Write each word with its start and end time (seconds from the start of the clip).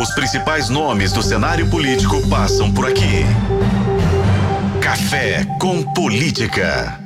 Os 0.00 0.10
principais 0.14 0.68
nomes 0.68 1.12
do 1.12 1.22
cenário 1.22 1.68
político 1.68 2.26
passam 2.28 2.72
por 2.72 2.86
aqui. 2.86 3.24
Café 4.80 5.44
com 5.60 5.82
Política. 5.92 6.98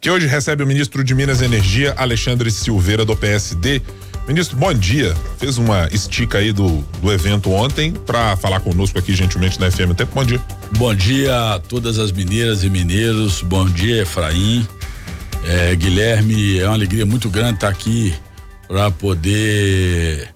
Que 0.00 0.10
hoje 0.10 0.26
recebe 0.26 0.62
o 0.62 0.66
ministro 0.66 1.04
de 1.04 1.14
Minas 1.14 1.40
e 1.40 1.44
Energia, 1.44 1.94
Alexandre 1.96 2.50
Silveira, 2.50 3.04
do 3.04 3.14
PSD. 3.14 3.82
Ministro, 4.26 4.56
bom 4.56 4.72
dia. 4.72 5.14
Fez 5.38 5.58
uma 5.58 5.86
estica 5.92 6.38
aí 6.38 6.52
do, 6.52 6.78
do 7.00 7.12
evento 7.12 7.52
ontem 7.52 7.92
para 7.92 8.34
falar 8.36 8.60
conosco 8.60 8.98
aqui 8.98 9.14
gentilmente 9.14 9.60
na 9.60 9.70
FM 9.70 9.94
Tempo. 9.96 10.12
Bom 10.14 10.24
dia. 10.24 10.40
Bom 10.76 10.94
dia 10.94 11.54
a 11.54 11.58
todas 11.60 11.98
as 11.98 12.10
mineiras 12.10 12.64
e 12.64 12.70
mineiros. 12.70 13.42
Bom 13.42 13.68
dia, 13.68 14.02
Efraim. 14.02 14.66
É, 15.44 15.76
Guilherme, 15.76 16.58
é 16.58 16.64
uma 16.64 16.74
alegria 16.74 17.04
muito 17.04 17.28
grande 17.28 17.56
estar 17.56 17.68
aqui 17.68 18.14
para 18.66 18.90
poder 18.90 20.33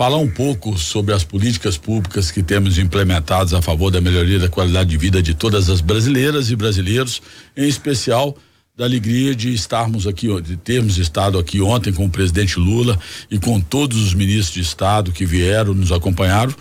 falar 0.00 0.16
um 0.16 0.30
pouco 0.30 0.78
sobre 0.78 1.12
as 1.12 1.24
políticas 1.24 1.76
públicas 1.76 2.30
que 2.30 2.42
temos 2.42 2.78
implementadas 2.78 3.52
a 3.52 3.60
favor 3.60 3.90
da 3.90 4.00
melhoria 4.00 4.38
da 4.38 4.48
qualidade 4.48 4.88
de 4.88 4.96
vida 4.96 5.22
de 5.22 5.34
todas 5.34 5.68
as 5.68 5.82
brasileiras 5.82 6.50
e 6.50 6.56
brasileiros, 6.56 7.20
em 7.54 7.68
especial 7.68 8.34
da 8.74 8.86
alegria 8.86 9.34
de 9.34 9.52
estarmos 9.52 10.06
aqui, 10.06 10.26
de 10.40 10.56
termos 10.56 10.96
estado 10.96 11.38
aqui 11.38 11.60
ontem 11.60 11.92
com 11.92 12.06
o 12.06 12.08
presidente 12.08 12.58
Lula 12.58 12.98
e 13.30 13.38
com 13.38 13.60
todos 13.60 13.98
os 13.98 14.14
ministros 14.14 14.54
de 14.54 14.62
Estado 14.62 15.12
que 15.12 15.26
vieram, 15.26 15.74
nos 15.74 15.92
acompanharam, 15.92 16.54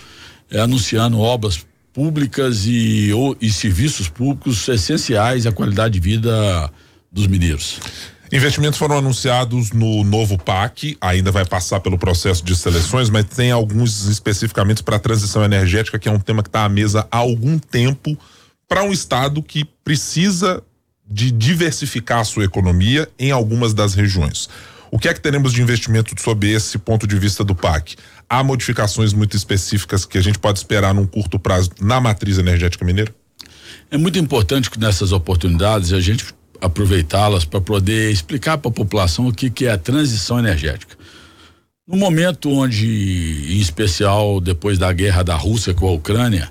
é, 0.51 0.59
anunciando 0.59 1.17
obras 1.17 1.65
públicas 1.93 2.65
e, 2.65 3.13
ou, 3.13 3.37
e 3.39 3.49
serviços 3.49 4.09
públicos 4.09 4.67
essenciais 4.67 5.47
à 5.47 5.51
qualidade 5.53 5.93
de 5.93 6.01
vida 6.01 6.69
dos 7.09 7.25
mineiros. 7.25 7.79
Investimentos 8.31 8.77
foram 8.77 8.99
anunciados 8.99 9.71
no 9.71 10.03
novo 10.03 10.37
PAC, 10.37 10.95
ainda 11.01 11.31
vai 11.31 11.45
passar 11.45 11.79
pelo 11.79 11.97
processo 11.97 12.45
de 12.45 12.55
seleções, 12.55 13.09
mas 13.09 13.25
tem 13.25 13.49
alguns 13.49 14.05
especificamente 14.05 14.83
para 14.83 14.97
a 14.97 14.99
transição 14.99 15.43
energética, 15.43 15.97
que 15.97 16.07
é 16.07 16.11
um 16.11 16.19
tema 16.19 16.43
que 16.43 16.49
está 16.49 16.63
à 16.63 16.69
mesa 16.69 17.07
há 17.11 17.17
algum 17.17 17.57
tempo 17.57 18.15
para 18.67 18.83
um 18.83 18.91
estado 18.91 19.41
que 19.41 19.65
precisa 19.83 20.61
de 21.09 21.31
diversificar 21.31 22.19
a 22.19 22.23
sua 22.23 22.45
economia 22.45 23.09
em 23.17 23.31
algumas 23.31 23.73
das 23.73 23.95
regiões. 23.95 24.47
O 24.91 24.99
que 24.99 25.07
é 25.07 25.13
que 25.13 25.21
teremos 25.21 25.51
de 25.51 25.63
investimento 25.63 26.13
sob 26.21 26.47
esse 26.47 26.77
ponto 26.77 27.07
de 27.07 27.17
vista 27.17 27.43
do 27.43 27.55
PAC? 27.55 27.95
Há 28.29 28.43
modificações 28.43 29.11
muito 29.11 29.35
específicas 29.35 30.05
que 30.05 30.19
a 30.19 30.21
gente 30.21 30.37
pode 30.37 30.59
esperar 30.59 30.93
num 30.93 31.07
curto 31.07 31.39
prazo 31.39 31.71
na 31.81 31.99
matriz 31.99 32.37
energética 32.37 32.85
mineira? 32.85 33.11
É 33.89 33.97
muito 33.97 34.19
importante 34.19 34.69
que 34.69 34.79
nessas 34.79 35.11
oportunidades 35.11 35.93
a 35.93 35.99
gente 35.99 36.25
aproveitá-las 36.61 37.45
para 37.45 37.61
poder 37.61 38.11
explicar 38.11 38.57
para 38.57 38.69
a 38.69 38.73
população 38.73 39.27
o 39.27 39.33
que, 39.33 39.49
que 39.49 39.65
é 39.65 39.71
a 39.71 39.77
transição 39.77 40.39
energética. 40.39 40.97
No 41.87 41.97
momento 41.97 42.51
onde, 42.51 42.85
em 42.85 43.59
especial 43.59 44.39
depois 44.39 44.77
da 44.77 44.93
guerra 44.93 45.23
da 45.23 45.35
Rússia 45.35 45.73
com 45.73 45.87
a 45.87 45.91
Ucrânia, 45.91 46.49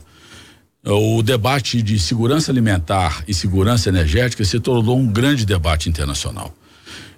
o 0.85 1.23
debate 1.23 1.83
de 1.83 1.99
segurança 1.99 2.51
alimentar 2.51 3.23
e 3.29 3.35
segurança 3.35 3.89
energética 3.89 4.45
se 4.45 4.59
tornou 4.59 4.99
um 4.99 5.07
grande 5.07 5.45
debate 5.45 5.89
internacional. 5.89 6.55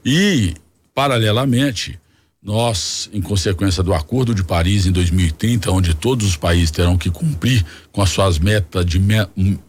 E, 0.04 0.54
paralelamente, 0.94 1.98
nós, 2.42 3.10
em 3.12 3.20
consequência 3.20 3.82
do 3.82 3.92
Acordo 3.92 4.34
de 4.34 4.42
Paris 4.42 4.86
em 4.86 4.92
2030, 4.92 5.70
onde 5.70 5.94
todos 5.94 6.26
os 6.26 6.36
países 6.36 6.70
terão 6.70 6.96
que 6.96 7.10
cumprir 7.10 7.64
com 7.92 8.00
as 8.00 8.10
suas 8.10 8.38
metas 8.38 8.84
de 8.86 8.98
me 8.98 9.16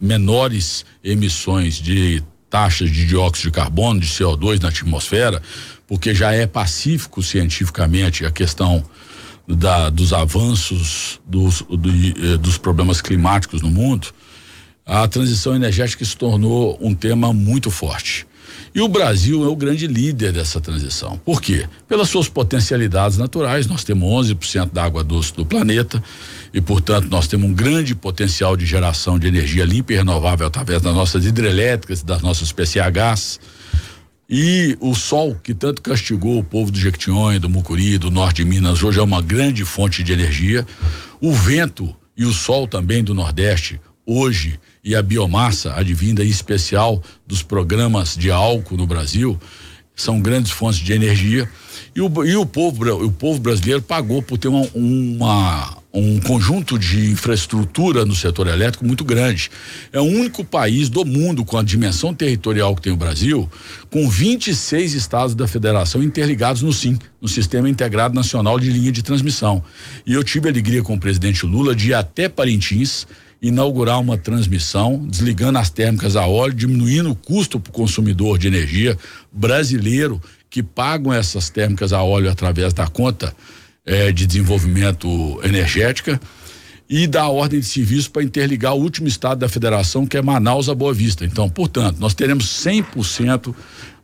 menores 0.00 0.84
emissões 1.04 1.74
de 1.74 2.22
taxas 2.52 2.90
de 2.90 3.06
dióxido 3.06 3.50
de 3.50 3.56
carbono, 3.56 3.98
de 3.98 4.06
CO2 4.06 4.60
na 4.60 4.68
atmosfera, 4.68 5.42
porque 5.86 6.14
já 6.14 6.32
é 6.32 6.46
pacífico 6.46 7.22
cientificamente 7.22 8.26
a 8.26 8.30
questão 8.30 8.84
da, 9.48 9.88
dos 9.88 10.12
avanços 10.12 11.18
dos, 11.26 11.62
do, 11.62 11.88
eh, 11.88 12.36
dos 12.36 12.58
problemas 12.58 13.00
climáticos 13.00 13.62
no 13.62 13.70
mundo, 13.70 14.08
a 14.84 15.08
transição 15.08 15.56
energética 15.56 16.04
se 16.04 16.14
tornou 16.14 16.76
um 16.78 16.94
tema 16.94 17.32
muito 17.32 17.70
forte. 17.70 18.26
E 18.74 18.80
o 18.80 18.88
Brasil 18.88 19.44
é 19.44 19.48
o 19.48 19.56
grande 19.56 19.86
líder 19.86 20.32
dessa 20.32 20.60
transição. 20.60 21.20
Por 21.24 21.42
quê? 21.42 21.68
Pelas 21.86 22.08
suas 22.08 22.28
potencialidades 22.28 23.18
naturais, 23.18 23.66
nós 23.66 23.84
temos 23.84 24.28
11% 24.28 24.72
da 24.72 24.84
água 24.84 25.04
doce 25.04 25.34
do 25.34 25.44
planeta 25.44 26.02
e, 26.54 26.60
portanto, 26.60 27.08
nós 27.08 27.26
temos 27.26 27.48
um 27.50 27.52
grande 27.52 27.94
potencial 27.94 28.56
de 28.56 28.64
geração 28.64 29.18
de 29.18 29.26
energia 29.26 29.64
limpa 29.64 29.92
e 29.92 29.96
renovável 29.96 30.46
através 30.46 30.80
das 30.80 30.94
nossas 30.94 31.26
hidrelétricas, 31.26 32.02
das 32.02 32.22
nossas 32.22 32.50
PCHs. 32.50 33.38
E 34.34 34.78
o 34.80 34.94
sol, 34.94 35.36
que 35.42 35.52
tanto 35.52 35.82
castigou 35.82 36.38
o 36.38 36.44
povo 36.44 36.70
do 36.70 36.78
Jequitinhonha, 36.78 37.38
do 37.38 37.50
Mucuri, 37.50 37.98
do 37.98 38.10
norte 38.10 38.42
de 38.42 38.48
Minas, 38.48 38.82
hoje 38.82 38.98
é 38.98 39.02
uma 39.02 39.20
grande 39.20 39.62
fonte 39.64 40.02
de 40.02 40.12
energia. 40.12 40.66
O 41.20 41.32
vento 41.32 41.94
e 42.16 42.24
o 42.24 42.32
sol 42.32 42.66
também 42.66 43.04
do 43.04 43.14
Nordeste, 43.14 43.78
hoje 44.06 44.58
e 44.84 44.94
a 44.94 45.02
biomassa 45.02 45.74
advinda 45.74 46.24
em 46.24 46.28
especial 46.28 47.02
dos 47.26 47.42
programas 47.42 48.16
de 48.16 48.30
álcool 48.30 48.76
no 48.76 48.86
Brasil 48.86 49.38
são 49.94 50.20
grandes 50.20 50.50
fontes 50.50 50.80
de 50.80 50.92
energia 50.92 51.48
e 51.94 52.00
o, 52.00 52.24
e 52.24 52.36
o 52.36 52.46
povo 52.46 52.84
o 53.04 53.12
povo 53.12 53.38
brasileiro 53.38 53.82
pagou 53.82 54.22
por 54.22 54.38
ter 54.38 54.48
uma, 54.48 54.66
uma 54.74 55.82
um 55.94 56.18
conjunto 56.20 56.78
de 56.78 57.10
infraestrutura 57.10 58.04
no 58.06 58.14
setor 58.14 58.46
elétrico 58.46 58.84
muito 58.84 59.04
grande. 59.04 59.50
É 59.92 60.00
o 60.00 60.04
único 60.04 60.42
país 60.42 60.88
do 60.88 61.04
mundo 61.04 61.44
com 61.44 61.58
a 61.58 61.62
dimensão 61.62 62.14
territorial 62.14 62.74
que 62.74 62.82
tem 62.82 62.92
o 62.92 62.96
Brasil, 62.96 63.50
com 63.90 64.08
26 64.08 64.94
estados 64.94 65.34
da 65.34 65.46
federação 65.46 66.02
interligados 66.02 66.62
no 66.62 66.72
SIM, 66.72 66.98
no 67.20 67.28
Sistema 67.28 67.68
Integrado 67.68 68.14
Nacional 68.14 68.58
de 68.58 68.70
Linha 68.70 68.90
de 68.90 69.02
Transmissão. 69.02 69.62
E 70.06 70.14
eu 70.14 70.24
tive 70.24 70.48
a 70.48 70.50
alegria 70.50 70.82
com 70.82 70.94
o 70.94 71.00
presidente 71.00 71.44
Lula 71.44 71.74
de 71.74 71.90
ir 71.90 71.94
até 71.94 72.26
Parintins 72.28 73.06
inaugurar 73.42 74.00
uma 74.00 74.16
transmissão, 74.16 75.04
desligando 75.04 75.58
as 75.58 75.68
térmicas 75.68 76.14
a 76.14 76.24
óleo, 76.26 76.54
diminuindo 76.54 77.10
o 77.10 77.16
custo 77.16 77.58
para 77.58 77.70
o 77.70 77.74
consumidor 77.74 78.38
de 78.38 78.46
energia 78.46 78.96
brasileiro 79.32 80.22
que 80.48 80.62
pagam 80.62 81.12
essas 81.12 81.50
térmicas 81.50 81.92
a 81.92 82.02
óleo 82.02 82.30
através 82.30 82.72
da 82.72 82.86
conta 82.86 83.34
eh, 83.84 84.12
de 84.12 84.26
desenvolvimento 84.26 85.40
energética 85.42 86.20
e 86.88 87.06
da 87.06 87.26
ordem 87.26 87.58
de 87.58 87.66
serviço 87.66 88.12
para 88.12 88.22
interligar 88.22 88.74
o 88.74 88.80
último 88.80 89.08
estado 89.08 89.38
da 89.38 89.48
federação, 89.48 90.06
que 90.06 90.16
é 90.16 90.22
Manaus 90.22 90.68
a 90.68 90.74
Boa 90.74 90.92
Vista. 90.92 91.24
Então, 91.24 91.48
portanto, 91.48 91.98
nós 91.98 92.14
teremos 92.14 92.44
100% 92.64 93.52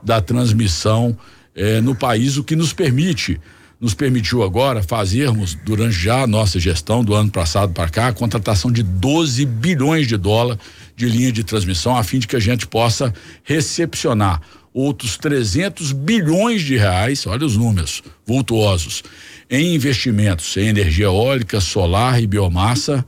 da 0.03 0.21
transmissão 0.21 1.17
eh, 1.55 1.81
no 1.81 1.95
país, 1.95 2.37
o 2.37 2.43
que 2.43 2.57
nos 2.57 2.73
permite 2.73 3.39
nos 3.81 3.95
permitiu 3.95 4.43
agora 4.43 4.83
fazermos, 4.83 5.55
durante 5.55 5.95
já 5.95 6.23
a 6.23 6.27
nossa 6.27 6.59
gestão 6.59 7.05
do 7.05 7.15
ano 7.15 7.31
passado 7.31 7.73
para 7.73 7.89
cá, 7.89 8.09
a 8.09 8.13
contratação 8.13 8.73
de 8.73 8.83
12 8.83 9.47
bilhões 9.47 10.07
de 10.07 10.17
dólares 10.17 10.61
de 10.97 11.07
linha 11.07 11.31
de 11.31 11.45
transmissão, 11.45 11.97
a 11.97 12.03
fim 12.03 12.19
de 12.19 12.27
que 12.27 12.35
a 12.35 12.41
gente 12.41 12.67
possa 12.67 13.15
recepcionar 13.45 14.41
outros 14.75 15.17
300 15.17 15.93
bilhões 15.93 16.63
de 16.63 16.77
reais, 16.77 17.27
olha 17.27 17.47
os 17.47 17.57
números 17.57 18.03
vultuosos, 18.27 19.03
em 19.49 19.75
investimentos 19.75 20.57
em 20.57 20.69
energia 20.69 21.07
eólica, 21.07 21.61
solar 21.61 22.21
e 22.23 22.27
biomassa, 22.27 23.05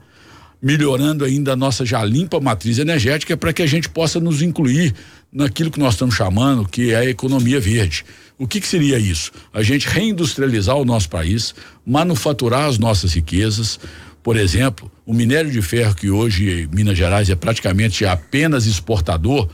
melhorando 0.61 1.25
ainda 1.25 1.53
a 1.53 1.55
nossa 1.55 1.85
já 1.85 2.03
limpa 2.03 2.39
matriz 2.39 2.77
energética 2.77 3.35
para 3.35 3.51
que 3.51 3.61
a 3.61 3.67
gente 3.67 3.89
possa 3.89 4.19
nos 4.19 4.41
incluir 4.41 4.93
naquilo 5.31 5.71
que 5.71 5.79
nós 5.79 5.93
estamos 5.93 6.13
chamando 6.13 6.67
que 6.67 6.91
é 6.91 6.97
a 6.97 7.05
economia 7.05 7.59
verde. 7.59 8.05
O 8.37 8.47
que, 8.47 8.59
que 8.59 8.67
seria 8.67 8.97
isso? 8.97 9.31
A 9.53 9.63
gente 9.63 9.87
reindustrializar 9.87 10.75
o 10.75 10.85
nosso 10.85 11.09
país, 11.09 11.53
manufaturar 11.85 12.67
as 12.67 12.77
nossas 12.77 13.13
riquezas. 13.13 13.79
Por 14.23 14.35
exemplo, 14.35 14.91
o 15.05 15.13
minério 15.13 15.51
de 15.51 15.61
ferro 15.61 15.95
que 15.95 16.09
hoje 16.09 16.67
Minas 16.71 16.97
Gerais 16.97 17.29
é 17.29 17.35
praticamente 17.35 18.05
apenas 18.05 18.65
exportador, 18.65 19.47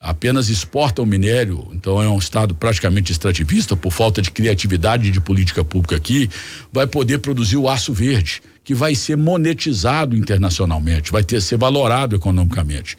apenas 0.00 0.48
exporta 0.48 1.02
o 1.02 1.06
minério, 1.06 1.68
então 1.72 2.02
é 2.02 2.08
um 2.08 2.18
estado 2.18 2.54
praticamente 2.54 3.12
extrativista 3.12 3.76
por 3.76 3.92
falta 3.92 4.20
de 4.20 4.30
criatividade 4.30 5.10
de 5.10 5.20
política 5.20 5.64
pública 5.64 5.96
aqui, 5.96 6.30
vai 6.72 6.86
poder 6.86 7.18
produzir 7.18 7.56
o 7.56 7.68
aço 7.68 7.92
verde, 7.92 8.42
que 8.62 8.74
vai 8.74 8.94
ser 8.94 9.16
monetizado 9.16 10.16
internacionalmente, 10.16 11.12
vai 11.12 11.24
ter 11.24 11.40
ser 11.40 11.56
valorado 11.56 12.14
economicamente. 12.14 12.96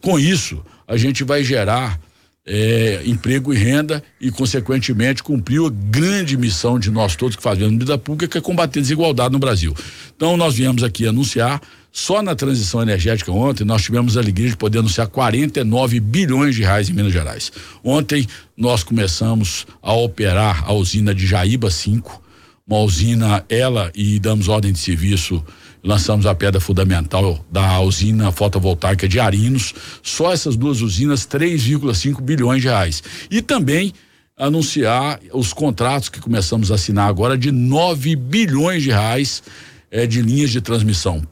Com 0.00 0.18
isso, 0.18 0.64
a 0.86 0.96
gente 0.96 1.24
vai 1.24 1.44
gerar 1.44 2.00
é, 2.48 3.02
emprego 3.04 3.52
e 3.52 3.56
renda 3.56 4.02
e, 4.18 4.30
consequentemente, 4.30 5.22
cumpriu 5.22 5.66
a 5.66 5.70
grande 5.70 6.36
missão 6.36 6.78
de 6.78 6.90
nós 6.90 7.14
todos 7.14 7.36
que 7.36 7.42
fazemos 7.42 7.78
vida 7.78 7.98
pública, 7.98 8.26
que 8.26 8.38
é 8.38 8.40
combater 8.40 8.78
a 8.78 8.82
desigualdade 8.82 9.32
no 9.32 9.38
Brasil. 9.38 9.74
Então, 10.16 10.36
nós 10.36 10.54
viemos 10.54 10.82
aqui 10.82 11.06
anunciar, 11.06 11.60
só 11.92 12.22
na 12.22 12.34
transição 12.34 12.82
energética 12.82 13.32
ontem, 13.32 13.64
nós 13.64 13.82
tivemos 13.82 14.16
a 14.16 14.20
alegria 14.20 14.50
de 14.50 14.56
poder 14.56 14.78
anunciar 14.78 15.08
49 15.08 16.00
bilhões 16.00 16.54
de 16.54 16.62
reais 16.62 16.88
em 16.88 16.92
Minas 16.92 17.12
Gerais. 17.12 17.50
Ontem, 17.82 18.26
nós 18.56 18.82
começamos 18.82 19.66
a 19.82 19.92
operar 19.92 20.64
a 20.66 20.72
usina 20.72 21.14
de 21.14 21.26
Jaíba 21.26 21.70
5, 21.70 22.22
uma 22.66 22.80
usina, 22.80 23.44
ela 23.48 23.90
e 23.94 24.18
damos 24.18 24.48
ordem 24.48 24.72
de 24.72 24.78
serviço 24.78 25.42
lançamos 25.82 26.26
a 26.26 26.34
pedra 26.34 26.60
fundamental 26.60 27.44
da 27.50 27.80
usina 27.80 28.30
fotovoltaica 28.32 29.08
de 29.08 29.20
Arinos. 29.20 29.74
Só 30.02 30.32
essas 30.32 30.56
duas 30.56 30.80
usinas, 30.80 31.26
3,5 31.26 32.20
bilhões 32.20 32.62
de 32.62 32.68
reais. 32.68 33.02
E 33.30 33.40
também 33.40 33.92
anunciar 34.36 35.20
os 35.32 35.52
contratos 35.52 36.08
que 36.08 36.20
começamos 36.20 36.70
a 36.70 36.76
assinar 36.76 37.08
agora 37.08 37.36
de 37.36 37.50
9 37.50 38.14
bilhões 38.16 38.82
de 38.82 38.90
reais 38.90 39.42
é 39.90 40.06
de 40.06 40.22
linhas 40.22 40.50
de 40.50 40.60
transmissão. 40.60 41.22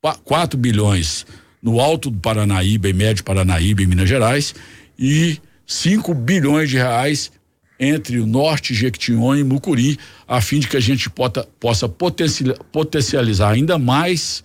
4 0.00 0.58
bilhões 0.58 1.26
no 1.62 1.78
alto 1.78 2.10
do 2.10 2.18
Paranaíba 2.18 2.88
e 2.88 2.92
médio 2.92 3.22
Paranaíba 3.22 3.82
em 3.82 3.86
Minas 3.86 4.08
Gerais 4.08 4.54
e 4.98 5.38
5 5.66 6.14
bilhões 6.14 6.70
de 6.70 6.76
reais 6.76 7.30
entre 7.78 8.18
o 8.18 8.26
norte, 8.26 8.74
Jequitinhonha 8.74 9.40
e 9.40 9.44
Mucuri, 9.44 9.98
a 10.28 10.40
fim 10.40 10.58
de 10.58 10.68
que 10.68 10.76
a 10.76 10.80
gente 10.80 11.08
pota, 11.08 11.48
possa 11.58 11.88
potencializar 11.88 13.50
ainda 13.50 13.78
mais 13.78 14.44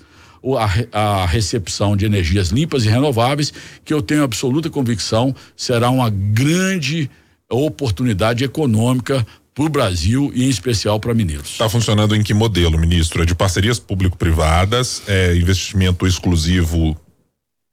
a, 0.93 1.23
a, 1.23 1.25
recepção 1.25 1.97
de 1.97 2.05
energias 2.05 2.49
limpas 2.49 2.85
e 2.85 2.89
renováveis, 2.89 3.51
que 3.83 3.93
eu 3.93 4.01
tenho 4.01 4.23
absoluta 4.23 4.69
convicção 4.69 5.35
será 5.55 5.89
uma 5.89 6.09
grande 6.09 7.09
oportunidade 7.49 8.43
econômica 8.43 9.25
para 9.55 9.63
o 9.63 9.69
Brasil 9.69 10.31
e 10.35 10.43
em 10.43 10.49
especial 10.49 10.99
para 10.99 11.13
Mineiros. 11.13 11.51
Está 11.51 11.69
funcionando 11.69 12.13
em 12.13 12.21
que 12.21 12.33
modelo, 12.33 12.77
ministro? 12.77 13.23
É 13.23 13.25
de 13.25 13.33
parcerias 13.33 13.79
público-privadas, 13.79 15.01
é 15.07 15.33
investimento 15.33 16.05
exclusivo 16.05 16.95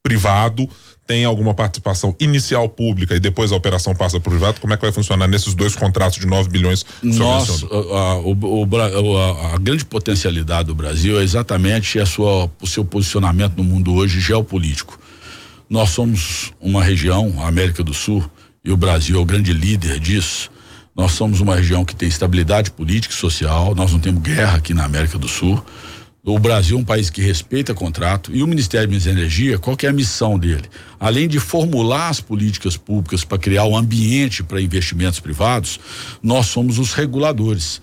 privado, 0.00 0.68
tem 1.04 1.24
alguma 1.24 1.54
participação 1.54 2.14
inicial 2.20 2.68
pública 2.68 3.16
e 3.16 3.20
depois 3.20 3.50
a 3.50 3.56
operação 3.56 3.94
passa 3.96 4.20
para 4.20 4.28
o 4.28 4.32
privado? 4.32 4.60
Como 4.60 4.72
é 4.72 4.76
que 4.76 4.82
vai 4.82 4.92
funcionar 4.92 5.26
nesses 5.26 5.54
dois 5.54 5.74
contratos 5.74 6.20
de 6.20 6.26
9 6.26 6.48
bilhões? 6.48 6.86
Nossa, 7.02 7.66
a, 7.66 7.78
a, 7.98 9.50
a, 9.50 9.54
a, 9.54 9.58
grande 9.58 9.84
potencialidade 9.84 10.68
do 10.68 10.76
Brasil 10.76 11.18
é 11.18 11.24
exatamente 11.24 11.98
a 11.98 12.06
sua, 12.06 12.48
o 12.60 12.66
seu 12.66 12.84
posicionamento 12.84 13.56
no 13.56 13.64
mundo 13.64 13.92
hoje 13.92 14.20
geopolítico. 14.20 14.98
Nós 15.68 15.90
somos 15.90 16.52
uma 16.60 16.84
região, 16.84 17.34
a 17.40 17.48
América 17.48 17.82
do 17.82 17.92
Sul, 17.92 18.24
e 18.64 18.70
o 18.70 18.76
Brasil 18.76 19.18
é 19.18 19.20
o 19.20 19.24
grande 19.24 19.52
líder 19.52 19.98
disso. 19.98 20.51
Nós 20.94 21.12
somos 21.12 21.40
uma 21.40 21.56
região 21.56 21.84
que 21.84 21.96
tem 21.96 22.08
estabilidade 22.08 22.70
política 22.70 23.14
e 23.14 23.16
social, 23.16 23.74
nós 23.74 23.92
não 23.92 23.98
temos 23.98 24.22
guerra 24.22 24.58
aqui 24.58 24.74
na 24.74 24.84
América 24.84 25.18
do 25.18 25.26
Sul. 25.26 25.64
O 26.24 26.38
Brasil 26.38 26.76
é 26.76 26.80
um 26.80 26.84
país 26.84 27.10
que 27.10 27.20
respeita 27.20 27.74
contrato 27.74 28.30
e 28.32 28.44
o 28.44 28.46
Ministério 28.46 28.86
de 28.86 28.92
Minas 28.92 29.06
Energia, 29.06 29.58
qual 29.58 29.76
é 29.82 29.88
a 29.88 29.92
missão 29.92 30.38
dele? 30.38 30.64
Além 31.00 31.26
de 31.26 31.40
formular 31.40 32.10
as 32.10 32.20
políticas 32.20 32.76
públicas 32.76 33.24
para 33.24 33.38
criar 33.38 33.64
um 33.64 33.76
ambiente 33.76 34.42
para 34.42 34.60
investimentos 34.60 35.18
privados, 35.18 35.80
nós 36.22 36.46
somos 36.46 36.78
os 36.78 36.92
reguladores. 36.92 37.82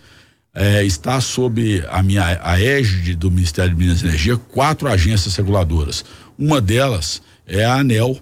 É, 0.53 0.83
está 0.85 1.19
sob 1.19 1.83
a 1.89 2.01
minha 2.01 2.39
a 2.41 2.61
égide 2.61 3.13
do 3.13 3.29
Ministério 3.29 3.75
de 3.75 3.77
Minas 3.77 4.01
e 4.01 4.05
Energia 4.05 4.37
quatro 4.37 4.87
agências 4.87 5.35
reguladoras. 5.35 6.05
Uma 6.37 6.61
delas 6.61 7.21
é 7.45 7.65
a 7.65 7.75
ANEL, 7.75 8.19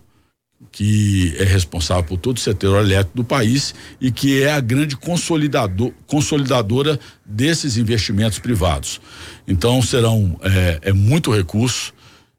que 0.71 1.35
é 1.39 1.43
responsável 1.43 2.03
por 2.03 2.17
todo 2.17 2.37
o 2.37 2.39
setor 2.39 2.83
elétrico 2.83 3.15
do 3.15 3.23
país 3.23 3.73
e 3.99 4.11
que 4.11 4.43
é 4.43 4.51
a 4.51 4.59
grande 4.59 4.95
consolidador, 4.95 5.91
consolidadora 6.05 6.99
desses 7.25 7.77
investimentos 7.77 8.39
privados. 8.39 9.01
Então 9.47 9.81
serão 9.81 10.39
é, 10.41 10.79
é 10.89 10.93
muito 10.93 11.31
recurso, 11.31 11.93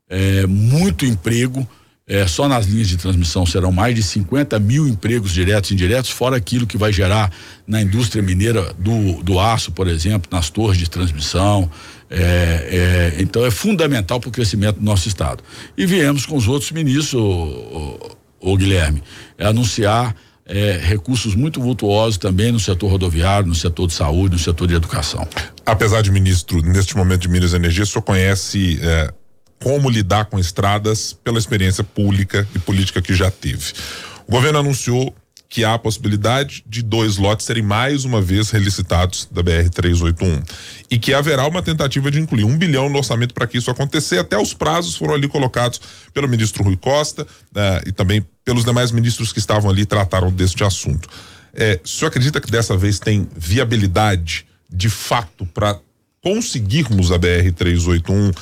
é, 0.09 0.47
muito 0.47 1.05
emprego. 1.05 1.69
É, 2.11 2.27
só 2.27 2.49
nas 2.49 2.65
linhas 2.65 2.89
de 2.89 2.97
transmissão 2.97 3.45
serão 3.45 3.71
mais 3.71 3.95
de 3.95 4.03
50 4.03 4.59
mil 4.59 4.89
empregos 4.89 5.31
diretos 5.31 5.71
e 5.71 5.75
indiretos, 5.75 6.11
fora 6.11 6.37
aquilo 6.37 6.67
que 6.67 6.79
vai 6.79 6.91
gerar 6.91 7.31
na 7.67 7.83
indústria 7.83 8.23
mineira 8.23 8.73
do, 8.79 9.23
do 9.23 9.39
aço, 9.39 9.73
por 9.73 9.87
exemplo, 9.87 10.27
nas 10.33 10.49
torres 10.49 10.79
de 10.79 10.89
transmissão. 10.89 11.71
É, 12.11 13.15
é, 13.19 13.23
então 13.23 13.45
é 13.45 13.51
fundamental 13.51 14.19
para 14.19 14.29
o 14.29 14.33
crescimento 14.33 14.77
do 14.77 14.85
nosso 14.85 15.07
estado. 15.07 15.45
E 15.77 15.85
viemos 15.85 16.25
com 16.25 16.37
os 16.37 16.49
outros 16.49 16.73
ministros, 16.73 17.13
o, 17.13 18.17
o 18.41 18.57
Guilherme, 18.57 19.03
é 19.37 19.47
anunciar 19.47 20.15
é, 20.47 20.79
recursos 20.83 21.35
muito 21.35 21.61
vultuosos 21.61 22.17
também 22.17 22.51
no 22.51 22.59
setor 22.59 22.91
rodoviário, 22.91 23.47
no 23.47 23.55
setor 23.55 23.87
de 23.87 23.93
saúde, 23.93 24.35
no 24.35 24.39
setor 24.39 24.67
de 24.67 24.75
educação. 24.75 25.29
Apesar 25.67 26.03
de 26.03 26.11
ministro, 26.11 26.63
neste 26.63 26.97
momento 26.97 27.23
de 27.23 27.29
Minas 27.29 27.53
e 27.53 27.57
Energia, 27.57 27.85
o 27.85 27.87
senhor 27.87 28.03
conhece 28.03 28.81
é, 28.83 29.13
como 29.63 29.91
lidar 29.91 30.27
com 30.27 30.39
estradas 30.39 31.13
pela 31.13 31.39
experiência 31.39 31.85
pública 31.85 32.49
e 32.55 32.59
política 32.59 33.03
que 33.03 33.15
já 33.15 33.31
teve. 33.31 33.73
O 34.27 34.33
governo 34.33 34.59
anunciou 34.59 35.15
que 35.49 35.65
há 35.65 35.75
a 35.75 35.79
possibilidade 35.79 36.63
de 36.67 36.83
dois 36.83 37.17
lotes 37.17 37.47
serem 37.47 37.63
mais 37.63 38.05
uma 38.05 38.21
vez 38.21 38.51
relicitados 38.51 39.27
da 39.31 39.43
BR-381 39.43 40.43
e 40.91 40.99
que 40.99 41.15
haverá 41.15 41.47
uma 41.47 41.63
tentativa 41.63 42.11
de 42.11 42.21
incluir 42.21 42.45
um 42.45 42.57
bilhão 42.57 42.91
no 42.91 42.99
orçamento 42.99 43.33
para 43.33 43.47
que 43.47 43.57
isso 43.57 43.71
acontecer. 43.71 44.19
Até 44.19 44.37
os 44.37 44.53
prazos 44.53 44.97
foram 44.97 45.15
ali 45.15 45.27
colocados 45.27 45.81
pelo 46.13 46.29
ministro 46.29 46.63
Rui 46.63 46.77
Costa 46.77 47.27
né, 47.55 47.81
e 47.87 47.93
também 47.93 48.25
pelos 48.45 48.65
demais 48.65 48.93
ministros 48.93 49.33
que 49.33 49.39
estavam 49.39 49.71
ali 49.71 49.83
e 49.83 49.87
trataram 49.87 50.31
deste 50.31 50.63
assunto. 50.65 51.09
É, 51.55 51.81
o 51.83 51.89
senhor 51.89 52.09
acredita 52.09 52.41
que 52.41 52.51
dessa 52.51 52.77
vez 52.77 52.99
tem 52.99 53.27
viabilidade 53.35 54.47
de 54.71 54.91
fato 54.91 55.47
para 55.47 55.79
conseguirmos 56.23 57.11
a 57.11 57.19
BR-381? 57.19 58.37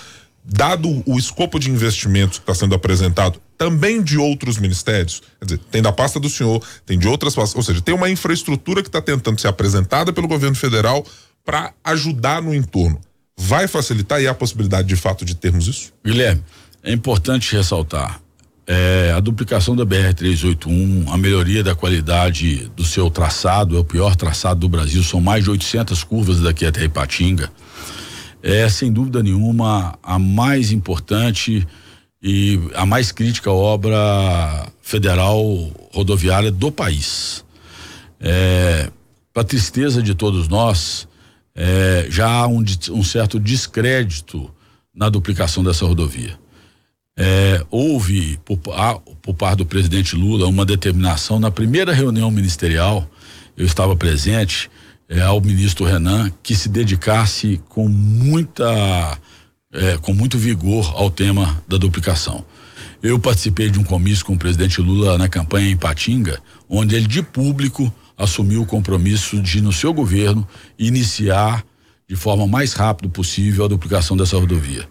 Dado 0.47 1.03
o 1.05 1.19
escopo 1.19 1.59
de 1.59 1.71
investimento 1.71 2.35
que 2.35 2.39
está 2.39 2.55
sendo 2.55 2.75
apresentado, 2.75 3.41
também 3.59 4.03
de 4.03 4.17
outros 4.17 4.59
ministérios, 4.59 5.23
quer 5.41 5.45
dizer, 5.45 5.61
tem 5.71 5.83
da 5.83 5.91
pasta 5.91 6.21
do 6.21 6.29
senhor, 6.29 6.63
tem 6.85 6.99
de 6.99 7.09
outras 7.09 7.35
pastas, 7.35 7.57
ou 7.57 7.63
seja, 7.63 7.81
tem 7.81 7.95
uma 7.95 8.09
infraestrutura 8.09 8.83
que 8.83 8.89
está 8.89 9.01
tentando 9.01 9.41
ser 9.41 9.49
apresentada 9.49 10.13
pelo 10.13 10.29
governo 10.29 10.55
federal 10.55 11.05
para 11.45 11.73
ajudar 11.83 12.41
no 12.41 12.55
entorno. 12.55 13.01
Vai 13.37 13.67
facilitar 13.67 14.21
e 14.21 14.29
há 14.29 14.31
a 14.31 14.35
possibilidade 14.35 14.87
de 14.87 14.97
fato 14.97 15.25
de 15.25 15.35
termos 15.35 15.67
isso? 15.67 15.93
Guilherme, 16.05 16.43
é 16.83 16.93
importante 16.93 17.55
ressaltar 17.55 18.21
é, 18.67 19.13
a 19.15 19.21
duplicação 19.21 19.77
da 19.77 19.87
BR-381, 19.87 21.09
a 21.09 21.17
melhoria 21.17 21.63
da 21.63 21.75
qualidade 21.75 22.71
do 22.75 22.85
seu 22.85 23.09
traçado, 23.09 23.77
é 23.77 23.79
o 23.79 23.85
pior 23.85 24.17
traçado 24.17 24.61
do 24.61 24.69
Brasil, 24.69 25.03
são 25.05 25.21
mais 25.21 25.45
de 25.45 25.51
800 25.51 26.03
curvas 26.03 26.41
daqui 26.41 26.67
até 26.67 26.85
Ipatinga 26.85 27.51
é 28.47 28.69
sem 28.69 28.93
dúvida 28.93 29.25
nenhuma 29.25 29.99
a 30.01 30.21
mais 30.21 30.71
importante 30.71 31.67
e 32.23 32.61
a 32.77 32.87
mais 32.87 33.11
crítica 33.11 33.51
obra 33.51 34.71
federal 34.81 35.43
rodoviária 35.93 36.53
do 36.53 36.71
país. 36.71 37.45
É, 38.21 38.89
Para 39.35 39.43
tristeza 39.43 40.01
de 40.01 40.15
todos 40.15 40.47
nós, 40.47 41.09
é, 41.57 42.07
já 42.09 42.29
há 42.29 42.47
um, 42.47 42.65
um, 42.91 43.03
certo 43.03 43.41
descrédito 43.41 44.49
na 44.95 45.09
duplicação 45.09 45.65
dessa 45.65 45.85
rodovia. 45.85 46.39
É, 47.19 47.67
houve, 47.69 48.39
por, 48.45 48.59
por 49.21 49.35
parte 49.35 49.59
do 49.59 49.67
presidente 49.67 50.15
Lula, 50.15 50.47
uma 50.47 50.65
determinação 50.65 51.41
na 51.41 51.51
primeira 51.51 51.93
reunião 51.93 52.31
ministerial, 52.31 53.11
eu 53.57 53.67
estava 53.67 53.97
presente, 53.97 54.71
é, 55.09 55.21
ao 55.21 55.41
ministro 55.41 55.85
Renan 55.85 56.31
que 56.43 56.55
se 56.55 56.69
dedicasse 56.69 57.61
com 57.69 57.89
muita 57.89 59.19
é, 59.73 59.97
com 59.99 60.13
muito 60.13 60.39
vigor 60.39 60.93
ao 60.97 61.11
tema 61.11 61.63
da 61.69 61.77
duplicação. 61.77 62.45
Eu 63.03 63.19
participei 63.19 63.71
de 63.71 63.79
um 63.79 63.85
comício 63.85 64.25
com 64.25 64.35
o 64.35 64.39
presidente 64.39 64.81
Lula 64.81 65.19
na 65.19 65.29
campanha 65.29 65.71
em 65.71 65.77
Patinga, 65.77 66.41
onde 66.69 66.97
ele 66.97 67.07
de 67.07 67.23
público 67.23 67.93
assumiu 68.17 68.63
o 68.63 68.67
compromisso 68.67 69.41
de 69.43 69.61
no 69.61 69.73
seu 69.73 69.93
governo 69.93 70.47
iniciar 70.79 71.65
de 72.09 72.17
forma 72.17 72.47
mais 72.47 72.73
rápida 72.73 73.09
possível 73.09 73.65
a 73.65 73.69
duplicação 73.69 74.17
dessa 74.17 74.39
rodovia. 74.39 74.89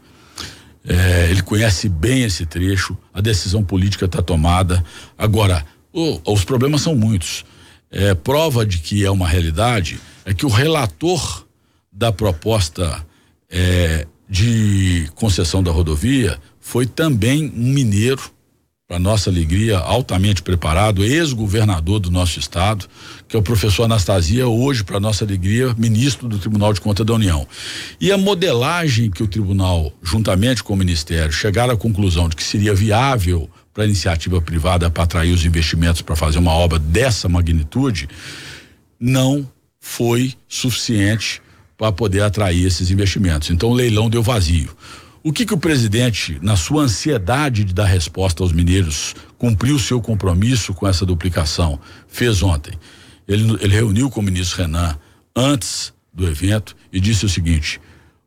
É, 0.87 1.29
ele 1.31 1.41
conhece 1.41 1.89
bem 1.89 2.23
esse 2.23 2.45
trecho, 2.45 2.95
a 3.11 3.19
decisão 3.21 3.63
política 3.63 4.05
está 4.05 4.21
tomada. 4.21 4.83
Agora, 5.17 5.65
oh, 5.91 6.19
os 6.31 6.43
problemas 6.43 6.81
são 6.81 6.95
muitos 6.95 7.43
é, 7.91 8.13
prova 8.13 8.65
de 8.65 8.79
que 8.79 9.05
é 9.05 9.11
uma 9.11 9.27
realidade 9.27 9.99
é 10.25 10.33
que 10.33 10.45
o 10.45 10.49
relator 10.49 11.45
da 11.91 12.11
proposta 12.11 13.05
é, 13.49 14.05
de 14.29 15.09
concessão 15.15 15.61
da 15.61 15.71
rodovia 15.71 16.39
foi 16.59 16.85
também 16.85 17.51
um 17.55 17.71
mineiro, 17.71 18.31
para 18.87 18.99
nossa 18.99 19.31
alegria, 19.31 19.79
altamente 19.79 20.43
preparado, 20.43 21.03
ex-governador 21.03 21.99
do 21.99 22.11
nosso 22.11 22.39
estado, 22.39 22.85
que 23.27 23.35
é 23.35 23.39
o 23.39 23.41
professor 23.41 23.85
Anastasia, 23.85 24.47
hoje, 24.47 24.83
para 24.83 24.99
nossa 24.99 25.25
alegria, 25.25 25.73
ministro 25.75 26.27
do 26.27 26.37
Tribunal 26.37 26.71
de 26.71 26.81
Contas 26.81 27.03
da 27.03 27.13
União. 27.13 27.47
E 27.99 28.11
a 28.11 28.17
modelagem 28.17 29.09
que 29.09 29.23
o 29.23 29.27
tribunal, 29.27 29.91
juntamente 30.03 30.63
com 30.63 30.73
o 30.73 30.77
Ministério, 30.77 31.31
chegaram 31.31 31.73
à 31.73 31.77
conclusão 31.77 32.29
de 32.29 32.35
que 32.35 32.43
seria 32.43 32.75
viável 32.75 33.49
para 33.75 33.83
iniciativa 33.83 34.41
privada 34.41 34.89
para 34.89 35.03
atrair 35.03 35.33
os 35.33 35.43
investimentos 35.43 36.01
para 36.01 36.15
fazer 36.15 36.39
uma 36.39 36.53
obra 36.53 36.79
dessa 36.79 37.27
magnitude, 37.27 38.07
não 38.97 39.45
foi 39.81 40.33
suficiente 40.47 41.41
para 41.77 41.91
poder 41.91 42.21
atrair 42.21 42.65
esses 42.65 42.89
investimentos. 42.89 43.49
Então 43.49 43.69
o 43.69 43.73
leilão 43.73 44.09
deu 44.09 44.23
vazio. 44.23 44.73
O 45.21 45.33
que 45.33 45.45
que 45.45 45.53
o 45.53 45.57
presidente, 45.57 46.39
na 46.41 46.55
sua 46.55 46.83
ansiedade 46.83 47.65
de 47.65 47.73
dar 47.73 47.85
resposta 47.85 48.41
aos 48.41 48.53
mineiros, 48.53 49.13
cumpriu 49.37 49.77
seu 49.77 50.01
compromisso 50.01 50.73
com 50.73 50.87
essa 50.87 51.05
duplicação, 51.05 51.77
fez 52.07 52.41
ontem? 52.41 52.73
Ele, 53.27 53.57
ele 53.59 53.75
reuniu 53.75 54.09
com 54.09 54.21
o 54.21 54.23
ministro 54.23 54.61
Renan 54.61 54.97
antes 55.35 55.91
do 56.13 56.25
evento 56.25 56.77
e 56.93 56.99
disse 57.01 57.25
o 57.25 57.29
seguinte: 57.29 57.81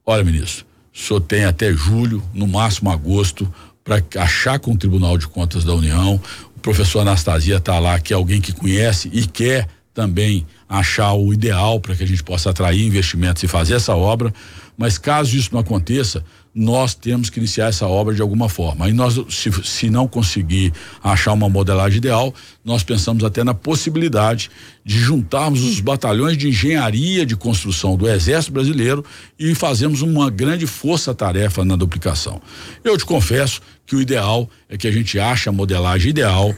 Olha, 0.04 0.22
ministro, 0.22 0.66
o 0.92 0.98
senhor 0.98 1.20
tem 1.20 1.44
até 1.44 1.72
julho, 1.72 2.22
no 2.34 2.46
máximo 2.46 2.90
agosto, 2.90 3.50
para 3.88 4.22
achar 4.22 4.58
com 4.58 4.72
o 4.72 4.76
Tribunal 4.76 5.16
de 5.16 5.26
Contas 5.26 5.64
da 5.64 5.72
União. 5.72 6.20
O 6.54 6.60
professor 6.60 7.00
Anastasia 7.00 7.56
está 7.56 7.78
lá, 7.78 7.98
que 7.98 8.12
é 8.12 8.16
alguém 8.16 8.38
que 8.38 8.52
conhece 8.52 9.08
e 9.10 9.26
quer 9.26 9.66
também 9.94 10.46
achar 10.68 11.14
o 11.14 11.32
ideal 11.32 11.80
para 11.80 11.96
que 11.96 12.04
a 12.04 12.06
gente 12.06 12.22
possa 12.22 12.50
atrair 12.50 12.86
investimentos 12.86 13.42
e 13.42 13.48
fazer 13.48 13.74
essa 13.74 13.96
obra, 13.96 14.32
Mas 14.76 14.96
caso 14.96 15.34
isso 15.34 15.48
não 15.52 15.60
aconteça, 15.60 16.22
nós 16.58 16.92
temos 16.92 17.30
que 17.30 17.38
iniciar 17.38 17.68
essa 17.68 17.86
obra 17.86 18.12
de 18.12 18.20
alguma 18.20 18.48
forma. 18.48 18.86
Aí 18.86 18.92
nós, 18.92 19.14
se, 19.30 19.48
se 19.62 19.88
não 19.88 20.08
conseguir 20.08 20.72
achar 21.00 21.32
uma 21.32 21.48
modelagem 21.48 21.98
ideal, 21.98 22.34
nós 22.64 22.82
pensamos 22.82 23.22
até 23.22 23.44
na 23.44 23.54
possibilidade 23.54 24.50
de 24.84 24.98
juntarmos 24.98 25.62
os 25.62 25.78
batalhões 25.78 26.36
de 26.36 26.48
engenharia 26.48 27.24
de 27.24 27.36
construção 27.36 27.96
do 27.96 28.08
Exército 28.08 28.52
Brasileiro 28.52 29.04
e 29.38 29.54
fazermos 29.54 30.02
uma 30.02 30.28
grande 30.30 30.66
força-tarefa 30.66 31.64
na 31.64 31.76
duplicação. 31.76 32.42
Eu 32.82 32.98
te 32.98 33.04
confesso 33.04 33.60
que 33.86 33.94
o 33.94 34.00
ideal 34.00 34.50
é 34.68 34.76
que 34.76 34.88
a 34.88 34.92
gente 34.92 35.16
ache 35.16 35.48
a 35.48 35.52
modelagem 35.52 36.10
ideal 36.10 36.52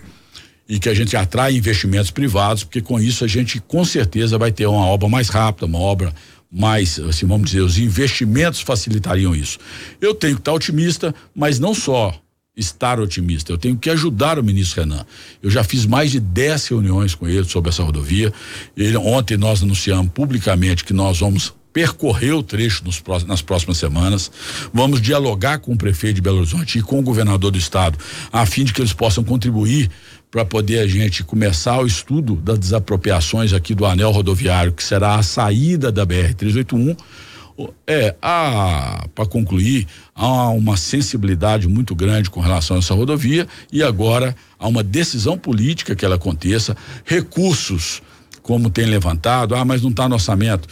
e 0.66 0.78
que 0.78 0.88
a 0.88 0.94
gente 0.94 1.14
atrai 1.14 1.54
investimentos 1.54 2.10
privados, 2.10 2.64
porque 2.64 2.80
com 2.80 2.98
isso 2.98 3.22
a 3.22 3.28
gente 3.28 3.60
com 3.60 3.84
certeza 3.84 4.38
vai 4.38 4.50
ter 4.50 4.64
uma 4.64 4.86
obra 4.86 5.10
mais 5.10 5.28
rápida, 5.28 5.66
uma 5.66 5.78
obra 5.78 6.14
mais, 6.50 6.98
assim, 6.98 7.26
vamos 7.26 7.50
dizer, 7.50 7.62
os 7.62 7.78
investimentos 7.78 8.60
facilitariam 8.60 9.34
isso. 9.34 9.58
Eu 10.00 10.14
tenho 10.14 10.34
que 10.34 10.40
estar 10.40 10.52
otimista, 10.52 11.14
mas 11.34 11.58
não 11.58 11.74
só 11.74 12.20
estar 12.56 12.98
otimista, 13.00 13.52
eu 13.52 13.58
tenho 13.58 13.76
que 13.76 13.88
ajudar 13.88 14.38
o 14.38 14.42
ministro 14.42 14.82
Renan. 14.82 15.06
Eu 15.42 15.50
já 15.50 15.62
fiz 15.62 15.86
mais 15.86 16.10
de 16.10 16.20
10 16.20 16.68
reuniões 16.68 17.14
com 17.14 17.28
ele 17.28 17.44
sobre 17.44 17.70
essa 17.70 17.82
rodovia. 17.82 18.32
Ele, 18.76 18.96
ontem 18.96 19.36
nós 19.36 19.62
anunciamos 19.62 20.12
publicamente 20.12 20.84
que 20.84 20.92
nós 20.92 21.20
vamos 21.20 21.54
percorrer 21.72 22.32
o 22.32 22.42
trecho 22.42 22.84
nos, 22.84 23.02
nas 23.26 23.42
próximas 23.42 23.78
semanas. 23.78 24.30
Vamos 24.72 25.00
dialogar 25.00 25.58
com 25.60 25.72
o 25.72 25.76
prefeito 25.76 26.16
de 26.16 26.20
Belo 26.20 26.38
Horizonte 26.38 26.78
e 26.78 26.82
com 26.82 26.98
o 26.98 27.02
governador 27.02 27.50
do 27.50 27.58
estado, 27.58 27.98
a 28.32 28.44
fim 28.44 28.64
de 28.64 28.72
que 28.72 28.80
eles 28.80 28.92
possam 28.92 29.22
contribuir 29.22 29.90
para 30.30 30.44
poder 30.44 30.78
a 30.78 30.86
gente 30.86 31.24
começar 31.24 31.80
o 31.80 31.86
estudo 31.86 32.36
das 32.36 32.58
desapropriações 32.58 33.52
aqui 33.52 33.74
do 33.74 33.84
anel 33.84 34.12
rodoviário, 34.12 34.72
que 34.72 34.84
será 34.84 35.16
a 35.16 35.22
saída 35.22 35.90
da 35.90 36.04
BR 36.06 36.34
381. 36.36 36.96
É, 37.86 38.14
para 39.14 39.26
concluir, 39.28 39.86
há 40.14 40.48
uma 40.48 40.76
sensibilidade 40.76 41.68
muito 41.68 41.94
grande 41.94 42.30
com 42.30 42.40
relação 42.40 42.76
a 42.76 42.78
essa 42.78 42.94
rodovia 42.94 43.46
e 43.70 43.82
agora 43.82 44.34
há 44.58 44.66
uma 44.66 44.82
decisão 44.82 45.36
política 45.36 45.94
que 45.94 46.04
ela 46.04 46.14
aconteça, 46.14 46.74
recursos 47.04 48.00
como 48.42 48.70
tem 48.70 48.86
levantado, 48.86 49.54
ah, 49.54 49.64
mas 49.64 49.82
não 49.82 49.90
está 49.90 50.08
no 50.08 50.14
orçamento. 50.14 50.66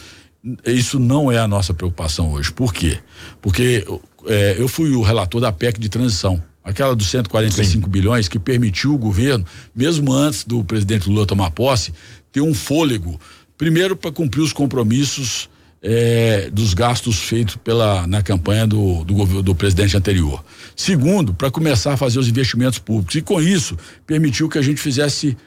Isso 0.65 0.97
não 0.97 1.31
é 1.31 1.37
a 1.37 1.47
nossa 1.47 1.73
preocupação 1.73 2.31
hoje. 2.31 2.51
Por 2.51 2.73
quê? 2.73 2.97
Porque 3.39 3.85
é, 4.25 4.55
eu 4.57 4.67
fui 4.67 4.89
o 4.91 5.03
relator 5.03 5.41
da 5.41 5.51
PEC 5.51 5.79
de 5.79 5.89
transição 5.89 6.41
aquela 6.69 6.95
dos 6.95 7.07
145 7.09 7.85
Sim. 7.85 7.91
bilhões 7.91 8.27
que 8.27 8.39
permitiu 8.39 8.93
o 8.93 8.97
governo, 8.97 9.45
mesmo 9.75 10.13
antes 10.13 10.43
do 10.43 10.63
presidente 10.63 11.09
Lula 11.09 11.25
tomar 11.25 11.51
posse, 11.51 11.93
ter 12.31 12.41
um 12.41 12.53
fôlego, 12.53 13.19
primeiro 13.57 13.95
para 13.95 14.11
cumprir 14.11 14.41
os 14.41 14.53
compromissos 14.53 15.49
eh, 15.81 16.49
dos 16.51 16.73
gastos 16.73 17.19
feitos 17.19 17.55
pela 17.55 18.05
na 18.05 18.21
campanha 18.21 18.67
do, 18.67 19.03
do, 19.03 19.41
do 19.41 19.55
presidente 19.55 19.97
anterior. 19.97 20.43
Segundo, 20.75 21.33
para 21.33 21.49
começar 21.49 21.93
a 21.93 21.97
fazer 21.97 22.19
os 22.19 22.27
investimentos 22.27 22.79
públicos 22.79 23.15
e 23.15 23.21
com 23.21 23.41
isso 23.41 23.77
permitiu 24.05 24.47
que 24.47 24.57
a 24.57 24.61
gente 24.61 24.79
fizesse 24.79 25.37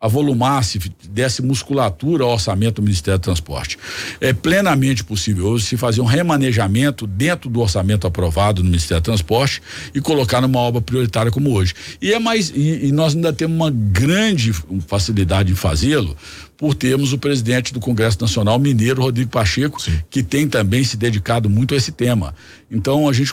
avolumasse, 0.00 0.80
desse 1.10 1.42
musculatura 1.42 2.24
ao 2.24 2.30
orçamento 2.30 2.76
do 2.76 2.82
Ministério 2.82 3.18
do 3.18 3.22
Transporte. 3.22 3.78
É 4.18 4.32
plenamente 4.32 5.04
possível 5.04 5.46
hoje 5.46 5.66
se 5.66 5.76
fazer 5.76 6.00
um 6.00 6.06
remanejamento 6.06 7.06
dentro 7.06 7.50
do 7.50 7.60
orçamento 7.60 8.06
aprovado 8.06 8.62
no 8.62 8.70
Ministério 8.70 9.02
do 9.02 9.04
Transporte 9.04 9.62
e 9.94 10.00
colocar 10.00 10.40
numa 10.40 10.58
obra 10.58 10.80
prioritária 10.80 11.30
como 11.30 11.52
hoje. 11.52 11.74
E 12.00 12.14
é 12.14 12.18
mais 12.18 12.48
e, 12.48 12.86
e 12.86 12.92
nós 12.92 13.14
ainda 13.14 13.30
temos 13.30 13.54
uma 13.54 13.70
grande 13.70 14.54
facilidade 14.86 15.52
em 15.52 15.54
fazê-lo, 15.54 16.16
por 16.60 16.74
termos 16.74 17.14
o 17.14 17.18
presidente 17.18 17.72
do 17.72 17.80
Congresso 17.80 18.18
Nacional 18.20 18.58
Mineiro, 18.58 19.00
Rodrigo 19.00 19.30
Pacheco, 19.30 19.80
Sim. 19.80 19.98
que 20.10 20.22
tem 20.22 20.46
também 20.46 20.84
se 20.84 20.94
dedicado 20.94 21.48
muito 21.48 21.72
a 21.72 21.76
esse 21.78 21.90
tema. 21.90 22.34
Então 22.70 23.08
a 23.08 23.14
gente 23.14 23.32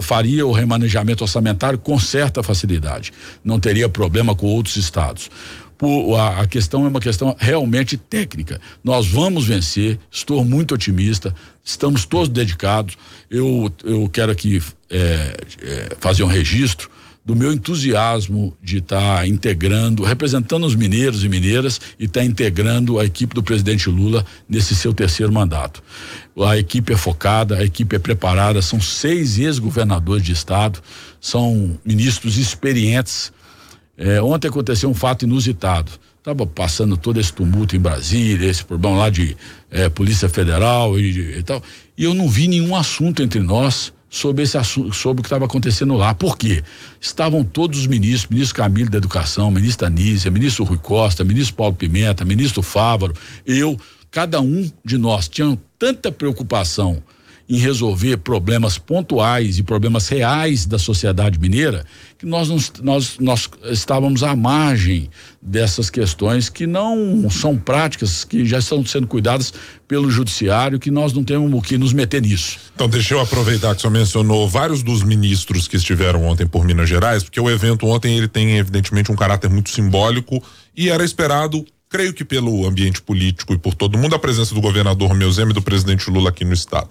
faria 0.00 0.46
o 0.46 0.52
remanejamento 0.52 1.24
orçamentário 1.24 1.76
com 1.76 1.98
certa 1.98 2.44
facilidade. 2.44 3.12
Não 3.42 3.58
teria 3.58 3.88
problema 3.88 4.32
com 4.32 4.46
outros 4.46 4.76
estados. 4.76 5.28
Por, 5.76 6.14
a, 6.14 6.42
a, 6.42 6.46
questão 6.46 6.84
é 6.84 6.88
uma 6.88 7.00
questão 7.00 7.34
realmente 7.36 7.96
técnica. 7.96 8.60
Nós 8.84 9.08
vamos 9.08 9.44
vencer, 9.44 9.98
estou 10.08 10.44
muito 10.44 10.72
otimista, 10.72 11.34
estamos 11.64 12.04
todos 12.04 12.28
dedicados. 12.28 12.96
Eu, 13.28 13.72
eu 13.82 14.08
quero 14.08 14.30
aqui 14.30 14.62
é, 14.88 15.36
é, 15.62 15.96
fazer 15.98 16.22
um 16.22 16.28
registro 16.28 16.88
do 17.26 17.34
meu 17.34 17.52
entusiasmo 17.52 18.56
de 18.62 18.78
estar 18.78 19.16
tá 19.16 19.26
integrando, 19.26 20.04
representando 20.04 20.64
os 20.64 20.76
mineiros 20.76 21.24
e 21.24 21.28
mineiras 21.28 21.80
e 21.98 22.04
estar 22.04 22.20
tá 22.20 22.26
integrando 22.26 23.00
a 23.00 23.04
equipe 23.04 23.34
do 23.34 23.42
presidente 23.42 23.90
Lula 23.90 24.24
nesse 24.48 24.76
seu 24.76 24.94
terceiro 24.94 25.32
mandato. 25.32 25.82
A 26.40 26.56
equipe 26.56 26.92
é 26.92 26.96
focada, 26.96 27.56
a 27.56 27.64
equipe 27.64 27.96
é 27.96 27.98
preparada, 27.98 28.62
são 28.62 28.80
seis 28.80 29.40
ex-governadores 29.40 30.22
de 30.22 30.30
estado, 30.30 30.80
são 31.20 31.76
ministros 31.84 32.38
experientes. 32.38 33.32
É, 33.98 34.22
ontem 34.22 34.46
aconteceu 34.46 34.88
um 34.88 34.94
fato 34.94 35.24
inusitado. 35.24 35.90
Estava 36.18 36.46
passando 36.46 36.96
todo 36.96 37.18
esse 37.18 37.32
tumulto 37.32 37.74
em 37.74 37.80
Brasília, 37.80 38.48
esse 38.48 38.64
problema 38.64 38.98
lá 38.98 39.10
de 39.10 39.36
é, 39.68 39.88
Polícia 39.88 40.28
Federal 40.28 40.98
e, 40.98 41.38
e 41.38 41.42
tal. 41.42 41.60
E 41.98 42.04
eu 42.04 42.14
não 42.14 42.28
vi 42.28 42.46
nenhum 42.46 42.76
assunto 42.76 43.20
entre 43.20 43.40
nós 43.40 43.92
sobre 44.08 44.44
esse 44.44 44.56
assunto, 44.56 44.94
sobre 44.94 45.20
o 45.20 45.22
que 45.22 45.26
estava 45.26 45.44
acontecendo 45.44 45.94
lá. 45.94 46.14
Por 46.14 46.38
quê? 46.38 46.62
Estavam 47.00 47.44
todos 47.44 47.80
os 47.80 47.86
ministros, 47.86 48.30
ministro 48.30 48.56
Camilo 48.56 48.90
da 48.90 48.98
Educação, 48.98 49.50
ministro 49.50 49.86
Anísia, 49.86 50.30
ministro 50.30 50.64
Rui 50.64 50.78
Costa, 50.78 51.24
ministro 51.24 51.56
Paulo 51.56 51.74
Pimenta, 51.74 52.24
ministro 52.24 52.62
Fávaro, 52.62 53.14
eu, 53.44 53.78
cada 54.10 54.40
um 54.40 54.70
de 54.84 54.96
nós 54.96 55.28
tinha 55.28 55.58
tanta 55.78 56.10
preocupação 56.10 57.02
em 57.48 57.58
resolver 57.58 58.16
problemas 58.18 58.76
pontuais 58.76 59.58
e 59.58 59.62
problemas 59.62 60.08
reais 60.08 60.66
da 60.66 60.78
sociedade 60.78 61.38
mineira, 61.38 61.84
que 62.18 62.26
nós, 62.26 62.48
nós, 62.82 63.18
nós 63.20 63.48
estávamos 63.64 64.22
à 64.22 64.34
margem 64.34 65.08
dessas 65.40 65.88
questões 65.88 66.48
que 66.48 66.66
não 66.66 67.30
são 67.30 67.56
práticas, 67.56 68.24
que 68.24 68.44
já 68.44 68.58
estão 68.58 68.84
sendo 68.84 69.06
cuidadas 69.06 69.52
pelo 69.86 70.10
judiciário, 70.10 70.80
que 70.80 70.90
nós 70.90 71.12
não 71.12 71.22
temos 71.22 71.52
o 71.52 71.62
que 71.62 71.78
nos 71.78 71.92
meter 71.92 72.20
nisso. 72.20 72.58
Então, 72.74 72.88
deixa 72.88 73.14
eu 73.14 73.20
aproveitar 73.20 73.70
que 73.74 73.78
o 73.78 73.80
senhor 73.82 73.92
mencionou 73.92 74.48
vários 74.48 74.82
dos 74.82 75.04
ministros 75.04 75.68
que 75.68 75.76
estiveram 75.76 76.24
ontem 76.24 76.46
por 76.46 76.64
Minas 76.64 76.88
Gerais, 76.88 77.22
porque 77.22 77.40
o 77.40 77.48
evento 77.48 77.86
ontem 77.86 78.16
ele 78.16 78.28
tem 78.28 78.56
evidentemente 78.58 79.12
um 79.12 79.16
caráter 79.16 79.48
muito 79.48 79.70
simbólico 79.70 80.42
e 80.76 80.88
era 80.88 81.04
esperado 81.04 81.64
creio 81.88 82.12
que 82.12 82.24
pelo 82.24 82.66
ambiente 82.66 83.00
político 83.00 83.52
e 83.52 83.58
por 83.58 83.74
todo 83.74 83.96
mundo, 83.96 84.14
a 84.14 84.18
presença 84.18 84.54
do 84.54 84.60
governador 84.60 85.08
Romeu 85.08 85.30
Zema 85.30 85.52
e 85.52 85.54
do 85.54 85.62
presidente 85.62 86.10
Lula 86.10 86.30
aqui 86.30 86.44
no 86.44 86.52
estado. 86.52 86.90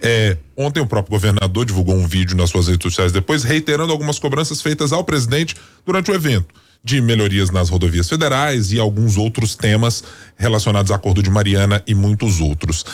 É, 0.00 0.36
ontem 0.56 0.80
o 0.80 0.86
próprio 0.86 1.10
governador 1.10 1.64
divulgou 1.64 1.94
um 1.94 2.06
vídeo 2.06 2.36
nas 2.36 2.50
suas 2.50 2.68
redes 2.68 2.84
sociais 2.84 3.12
depois, 3.12 3.42
reiterando 3.42 3.92
algumas 3.92 4.18
cobranças 4.18 4.62
feitas 4.62 4.92
ao 4.92 5.04
presidente 5.04 5.54
durante 5.84 6.10
o 6.10 6.14
evento 6.14 6.54
de 6.82 7.00
melhorias 7.00 7.50
nas 7.50 7.68
rodovias 7.68 8.08
federais 8.08 8.72
e 8.72 8.78
alguns 8.78 9.16
outros 9.16 9.56
temas 9.56 10.04
relacionados 10.36 10.90
ao 10.90 10.96
Acordo 10.96 11.22
de 11.22 11.30
Mariana 11.30 11.82
e 11.86 11.94
muitos 11.94 12.40
outros. 12.40 12.84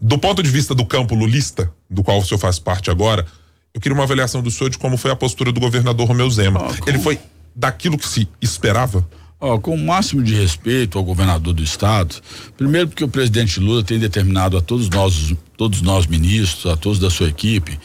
Do 0.00 0.16
ponto 0.18 0.42
de 0.42 0.50
vista 0.50 0.74
do 0.74 0.84
campo 0.84 1.14
lulista, 1.14 1.70
do 1.90 2.02
qual 2.02 2.18
o 2.18 2.24
senhor 2.24 2.38
faz 2.38 2.58
parte 2.58 2.90
agora, 2.90 3.26
eu 3.74 3.80
queria 3.80 3.94
uma 3.94 4.04
avaliação 4.04 4.42
do 4.42 4.50
senhor 4.50 4.70
de 4.70 4.78
como 4.78 4.96
foi 4.96 5.10
a 5.10 5.16
postura 5.16 5.50
do 5.50 5.60
governador 5.60 6.06
Romeu 6.06 6.30
Zema. 6.30 6.68
Ele 6.86 6.98
foi 6.98 7.18
daquilo 7.54 7.98
que 7.98 8.08
se 8.08 8.28
esperava? 8.40 9.06
Com 9.60 9.74
o 9.74 9.78
máximo 9.78 10.22
de 10.22 10.34
respeito 10.34 10.96
ao 10.96 11.02
governador 11.02 11.52
do 11.52 11.64
estado, 11.64 12.14
primeiro 12.56 12.86
porque 12.86 13.02
o 13.02 13.08
presidente 13.08 13.58
Lula 13.58 13.82
tem 13.82 13.98
determinado 13.98 14.56
a 14.56 14.60
todos 14.60 14.88
nós, 14.88 15.34
todos 15.56 15.82
nós 15.82 16.06
ministros, 16.06 16.72
a 16.72 16.76
todos 16.76 17.00
da 17.00 17.10
sua 17.10 17.28
equipe, 17.28 17.76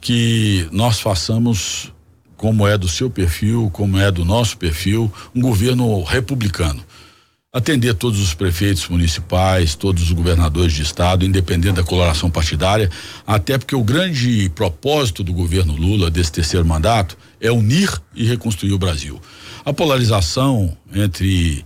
que 0.00 0.68
nós 0.72 0.98
façamos 0.98 1.92
como 2.36 2.66
é 2.66 2.76
do 2.76 2.88
seu 2.88 3.08
perfil, 3.08 3.70
como 3.72 3.96
é 3.98 4.10
do 4.10 4.24
nosso 4.24 4.58
perfil, 4.58 5.12
um 5.32 5.40
governo 5.40 6.02
republicano. 6.02 6.84
Atender 7.56 7.94
todos 7.94 8.20
os 8.20 8.34
prefeitos 8.34 8.86
municipais, 8.86 9.74
todos 9.74 10.02
os 10.02 10.12
governadores 10.12 10.74
de 10.74 10.82
estado, 10.82 11.24
independente 11.24 11.76
da 11.76 11.82
coloração 11.82 12.30
partidária, 12.30 12.90
até 13.26 13.56
porque 13.56 13.74
o 13.74 13.82
grande 13.82 14.50
propósito 14.54 15.24
do 15.24 15.32
governo 15.32 15.74
Lula, 15.74 16.10
desse 16.10 16.30
terceiro 16.30 16.66
mandato, 16.66 17.16
é 17.40 17.50
unir 17.50 17.90
e 18.14 18.26
reconstruir 18.26 18.74
o 18.74 18.78
Brasil. 18.78 19.18
A 19.64 19.72
polarização 19.72 20.76
entre 20.94 21.64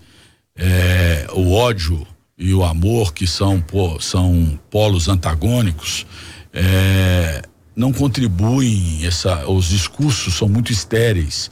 é, 0.56 1.26
o 1.32 1.52
ódio 1.52 2.06
e 2.38 2.54
o 2.54 2.62
amor, 2.62 3.12
que 3.12 3.26
são, 3.26 3.60
são 3.98 4.56
polos 4.70 5.08
antagônicos, 5.08 6.06
é, 6.52 7.42
não 7.74 7.92
contribuem, 7.92 9.04
essa, 9.04 9.44
os 9.50 9.68
discursos 9.68 10.34
são 10.34 10.48
muito 10.48 10.70
estéreis. 10.70 11.50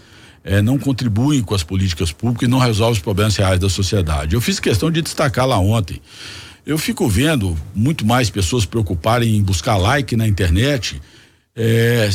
É, 0.50 0.62
não 0.62 0.78
contribuem 0.78 1.42
com 1.42 1.54
as 1.54 1.62
políticas 1.62 2.10
públicas 2.10 2.48
e 2.48 2.50
não 2.50 2.58
resolvem 2.58 2.94
os 2.94 3.02
problemas 3.02 3.36
reais 3.36 3.60
da 3.60 3.68
sociedade. 3.68 4.34
Eu 4.34 4.40
fiz 4.40 4.58
questão 4.58 4.90
de 4.90 5.02
destacar 5.02 5.46
lá 5.46 5.58
ontem. 5.58 6.00
Eu 6.64 6.78
fico 6.78 7.06
vendo 7.06 7.54
muito 7.74 8.06
mais 8.06 8.30
pessoas 8.30 8.64
preocuparem 8.64 9.36
em 9.36 9.42
buscar 9.42 9.76
like 9.76 10.16
na 10.16 10.26
internet 10.26 11.00
é, 11.54 12.08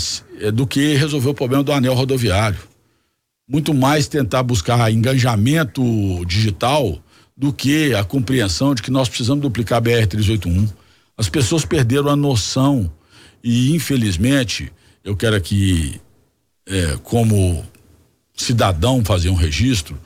do 0.51 0.65
que 0.65 0.95
resolver 0.95 1.29
o 1.29 1.33
problema 1.33 1.63
do 1.63 1.71
anel 1.71 1.93
rodoviário 1.93 2.73
muito 3.47 3.73
mais 3.73 4.07
tentar 4.07 4.43
buscar 4.43 4.91
engajamento 4.91 5.83
digital 6.25 6.97
do 7.35 7.51
que 7.51 7.93
a 7.93 8.03
compreensão 8.03 8.73
de 8.73 8.81
que 8.81 8.91
nós 8.91 9.09
precisamos 9.09 9.41
duplicar 9.41 9.77
a 9.77 9.81
BR 9.81 10.07
381. 10.07 10.67
As 11.17 11.29
pessoas 11.29 11.65
perderam 11.65 12.09
a 12.09 12.15
noção 12.15 12.91
e, 13.43 13.75
infelizmente, 13.75 14.71
eu 15.03 15.15
quero 15.15 15.35
aqui, 15.35 15.99
é, 16.65 16.97
como 17.03 17.65
cidadão, 18.35 19.03
fazer 19.03 19.29
um 19.29 19.35
registro. 19.35 19.97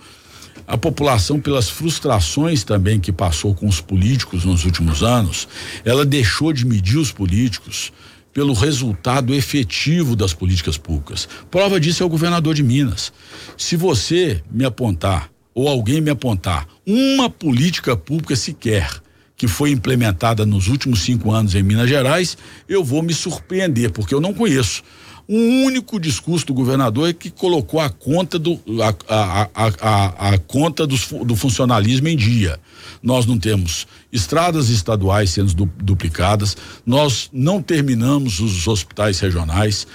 A 0.67 0.77
população, 0.77 1.39
pelas 1.39 1.69
frustrações 1.69 2.63
também 2.63 2.99
que 2.99 3.11
passou 3.11 3.55
com 3.55 3.67
os 3.67 3.79
políticos 3.79 4.43
nos 4.43 4.65
últimos 4.65 5.01
anos, 5.01 5.47
ela 5.85 6.05
deixou 6.05 6.51
de 6.51 6.65
medir 6.65 6.97
os 6.97 7.11
políticos 7.11 7.91
pelo 8.33 8.53
resultado 8.53 9.33
efetivo 9.33 10.15
das 10.15 10.33
políticas 10.33 10.77
públicas. 10.77 11.27
Prova 11.49 11.79
disso 11.79 12.03
é 12.03 12.05
o 12.05 12.09
governador 12.09 12.53
de 12.53 12.61
Minas. 12.61 13.11
Se 13.57 13.75
você 13.75 14.43
me 14.51 14.65
apontar, 14.65 15.29
ou 15.55 15.67
alguém 15.67 16.01
me 16.01 16.11
apontar, 16.11 16.67
uma 16.85 17.29
política 17.29 17.97
pública 17.97 18.35
sequer 18.35 19.01
que 19.35 19.47
foi 19.47 19.71
implementada 19.71 20.45
nos 20.45 20.67
últimos 20.67 21.01
cinco 21.01 21.31
anos 21.31 21.55
em 21.55 21.63
Minas 21.63 21.87
Gerais, 21.87 22.37
eu 22.67 22.83
vou 22.83 23.01
me 23.01 23.13
surpreender, 23.13 23.91
porque 23.91 24.13
eu 24.13 24.19
não 24.19 24.33
conheço. 24.33 24.83
Um 25.29 25.65
único 25.65 25.99
discurso 25.99 26.45
do 26.45 26.53
governador 26.53 27.09
é 27.09 27.13
que 27.13 27.29
colocou 27.29 27.81
a 27.81 27.89
conta 27.89 28.39
do 28.39 28.57
a, 28.81 28.95
a, 29.09 29.49
a, 29.81 30.29
a, 30.29 30.37
conta 30.37 30.87
do, 30.87 30.95
do 31.25 31.35
funcionalismo 31.35 32.07
em 32.07 32.15
dia. 32.15 32.57
Nós 33.03 33.25
não 33.25 33.37
temos 33.37 33.85
estradas 34.11 34.69
estaduais 34.69 35.31
sendo 35.31 35.53
du, 35.53 35.65
duplicadas, 35.83 36.55
nós 36.85 37.29
não 37.33 37.61
terminamos 37.61 38.39
os 38.39 38.67
hospitais 38.67 39.19
regionais. 39.19 39.85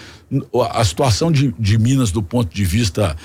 A 0.71 0.85
situação 0.85 1.33
de, 1.33 1.55
de 1.59 1.79
Minas 1.79 2.11
do 2.11 2.23
ponto 2.23 2.55
de 2.55 2.65
vista 2.65 3.17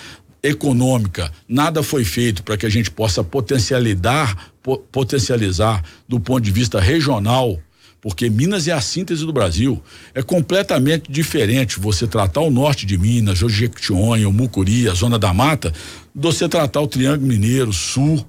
econômica, 0.41 1.29
nada 1.47 1.83
foi 1.83 2.05
feito 2.05 2.41
para 2.41 2.55
que 2.55 2.65
a 2.65 2.69
gente 2.69 2.89
possa 2.89 3.21
potencializar, 3.21 4.51
potencializar 4.91 5.83
do 6.07 6.19
ponto 6.21 6.41
de 6.41 6.51
vista 6.51 6.79
regional, 6.79 7.59
porque 8.07 8.29
Minas 8.29 8.69
é 8.69 8.71
a 8.71 8.79
síntese 8.79 9.25
do 9.25 9.33
Brasil. 9.33 9.83
É 10.13 10.23
completamente 10.23 11.11
diferente 11.11 11.77
você 11.77 12.07
tratar 12.07 12.39
o 12.39 12.49
norte 12.49 12.85
de 12.85 12.97
Minas, 12.97 13.41
o 13.41 13.49
Jequitinhonha, 13.49 14.29
o 14.29 14.31
Mucuri, 14.31 14.87
a 14.87 14.93
zona 14.93 15.19
da 15.19 15.33
mata, 15.33 15.73
do 16.15 16.31
você 16.31 16.47
tratar 16.47 16.79
o 16.79 16.87
Triângulo 16.87 17.27
Mineiro, 17.27 17.73
Sul. 17.73 18.25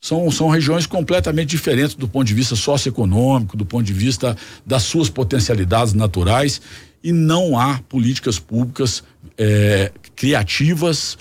São, 0.00 0.30
são 0.30 0.48
regiões 0.48 0.86
completamente 0.86 1.50
diferentes 1.50 1.94
do 1.94 2.08
ponto 2.08 2.26
de 2.26 2.32
vista 2.32 2.56
socioeconômico, 2.56 3.58
do 3.58 3.66
ponto 3.66 3.84
de 3.84 3.92
vista 3.92 4.34
das 4.64 4.84
suas 4.84 5.10
potencialidades 5.10 5.92
naturais 5.92 6.58
e 7.04 7.12
não 7.12 7.58
há 7.58 7.78
políticas 7.90 8.38
públicas 8.38 9.04
eh, 9.36 9.92
criativas 10.16 11.18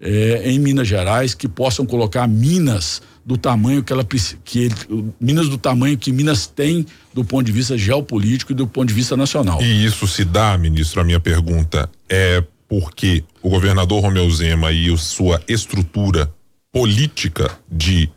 é, 0.00 0.50
em 0.50 0.58
Minas 0.58 0.88
Gerais 0.88 1.32
que 1.32 1.46
possam 1.46 1.86
colocar 1.86 2.26
Minas 2.26 3.00
do 3.26 3.36
tamanho 3.36 3.82
que 3.82 3.92
ela 3.92 4.06
que 4.44 4.60
ele, 4.60 4.74
Minas 5.20 5.48
do 5.48 5.58
tamanho 5.58 5.98
que 5.98 6.12
Minas 6.12 6.46
tem 6.46 6.86
do 7.12 7.24
ponto 7.24 7.44
de 7.44 7.50
vista 7.50 7.76
geopolítico 7.76 8.52
e 8.52 8.54
do 8.54 8.68
ponto 8.68 8.86
de 8.86 8.94
vista 8.94 9.16
nacional. 9.16 9.60
E 9.60 9.84
isso 9.84 10.06
se 10.06 10.24
dá, 10.24 10.56
ministro, 10.56 11.00
a 11.00 11.04
minha 11.04 11.18
pergunta 11.18 11.90
é 12.08 12.44
porque 12.68 13.24
o 13.42 13.50
governador 13.50 14.00
Romeu 14.00 14.30
Zema 14.30 14.70
e 14.70 14.96
sua 14.96 15.42
estrutura 15.48 16.32
política 16.70 17.50
de 17.70 18.08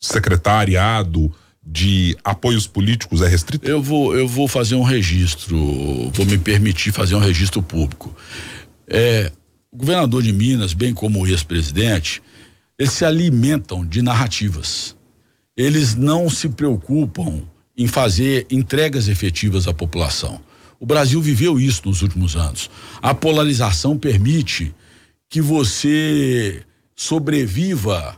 secretariado 0.00 1.30
de 1.66 2.16
apoios 2.24 2.66
políticos 2.66 3.20
é 3.20 3.28
restrita? 3.28 3.68
Eu 3.68 3.82
vou 3.82 4.16
eu 4.16 4.26
vou 4.26 4.48
fazer 4.48 4.74
um 4.74 4.82
registro, 4.82 6.10
vou 6.12 6.24
me 6.24 6.38
permitir 6.38 6.92
fazer 6.92 7.14
um 7.14 7.20
registro 7.20 7.62
público. 7.62 8.14
É, 8.88 9.30
o 9.70 9.76
governador 9.76 10.22
de 10.22 10.32
Minas, 10.32 10.72
bem 10.72 10.94
como 10.94 11.20
o 11.20 11.26
ex-presidente, 11.26 12.22
eles 12.78 12.92
se 12.92 13.04
alimentam 13.04 13.84
de 13.84 14.02
narrativas. 14.02 14.96
Eles 15.56 15.94
não 15.94 16.28
se 16.28 16.48
preocupam 16.48 17.42
em 17.76 17.86
fazer 17.86 18.46
entregas 18.50 19.08
efetivas 19.08 19.68
à 19.68 19.74
população. 19.74 20.40
O 20.80 20.86
Brasil 20.86 21.20
viveu 21.20 21.58
isso 21.58 21.82
nos 21.86 22.02
últimos 22.02 22.36
anos. 22.36 22.70
A 23.00 23.14
polarização 23.14 23.96
permite 23.96 24.74
que 25.30 25.40
você 25.40 26.62
sobreviva 26.94 28.16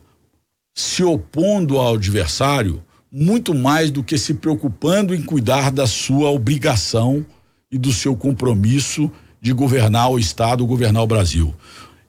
se 0.74 1.02
opondo 1.02 1.78
ao 1.78 1.94
adversário 1.94 2.82
muito 3.10 3.54
mais 3.54 3.90
do 3.90 4.02
que 4.02 4.18
se 4.18 4.34
preocupando 4.34 5.14
em 5.14 5.22
cuidar 5.22 5.70
da 5.70 5.86
sua 5.86 6.30
obrigação 6.30 7.24
e 7.70 7.78
do 7.78 7.92
seu 7.92 8.16
compromisso 8.16 9.10
de 9.40 9.52
governar 9.52 10.10
o 10.10 10.18
Estado, 10.18 10.66
governar 10.66 11.02
o 11.02 11.06
Brasil. 11.06 11.54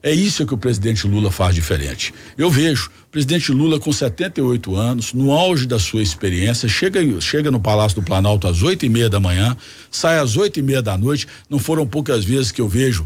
É 0.08 0.14
isso 0.14 0.46
que 0.46 0.54
o 0.54 0.58
presidente 0.58 1.06
Lula 1.06 1.30
faz 1.30 1.54
diferente. 1.54 2.14
Eu 2.38 2.50
vejo 2.50 2.90
o 3.08 3.12
presidente 3.12 3.52
Lula 3.52 3.78
com 3.78 3.92
78 3.92 4.74
anos, 4.74 5.12
no 5.12 5.34
auge 5.34 5.68
da 5.68 5.78
sua 5.78 6.02
experiência, 6.02 6.70
chega, 6.70 7.02
chega 7.20 7.52
no 7.52 7.60
Palácio 7.60 8.00
do 8.00 8.06
Planalto 8.06 8.48
às 8.48 8.64
oito 8.64 8.86
e 8.86 8.90
meia 8.90 9.10
da 9.10 9.20
manhã, 9.20 9.58
sai 9.92 10.18
às 10.18 10.38
oito 10.38 10.62
e 10.62 10.64
meia 10.64 10.82
da 10.82 10.98
noite. 10.98 11.28
Não 11.50 11.60
foram 11.60 11.86
poucas 11.86 12.24
vezes 12.24 12.54
que 12.54 12.62
eu 12.62 12.70
vejo 12.70 13.06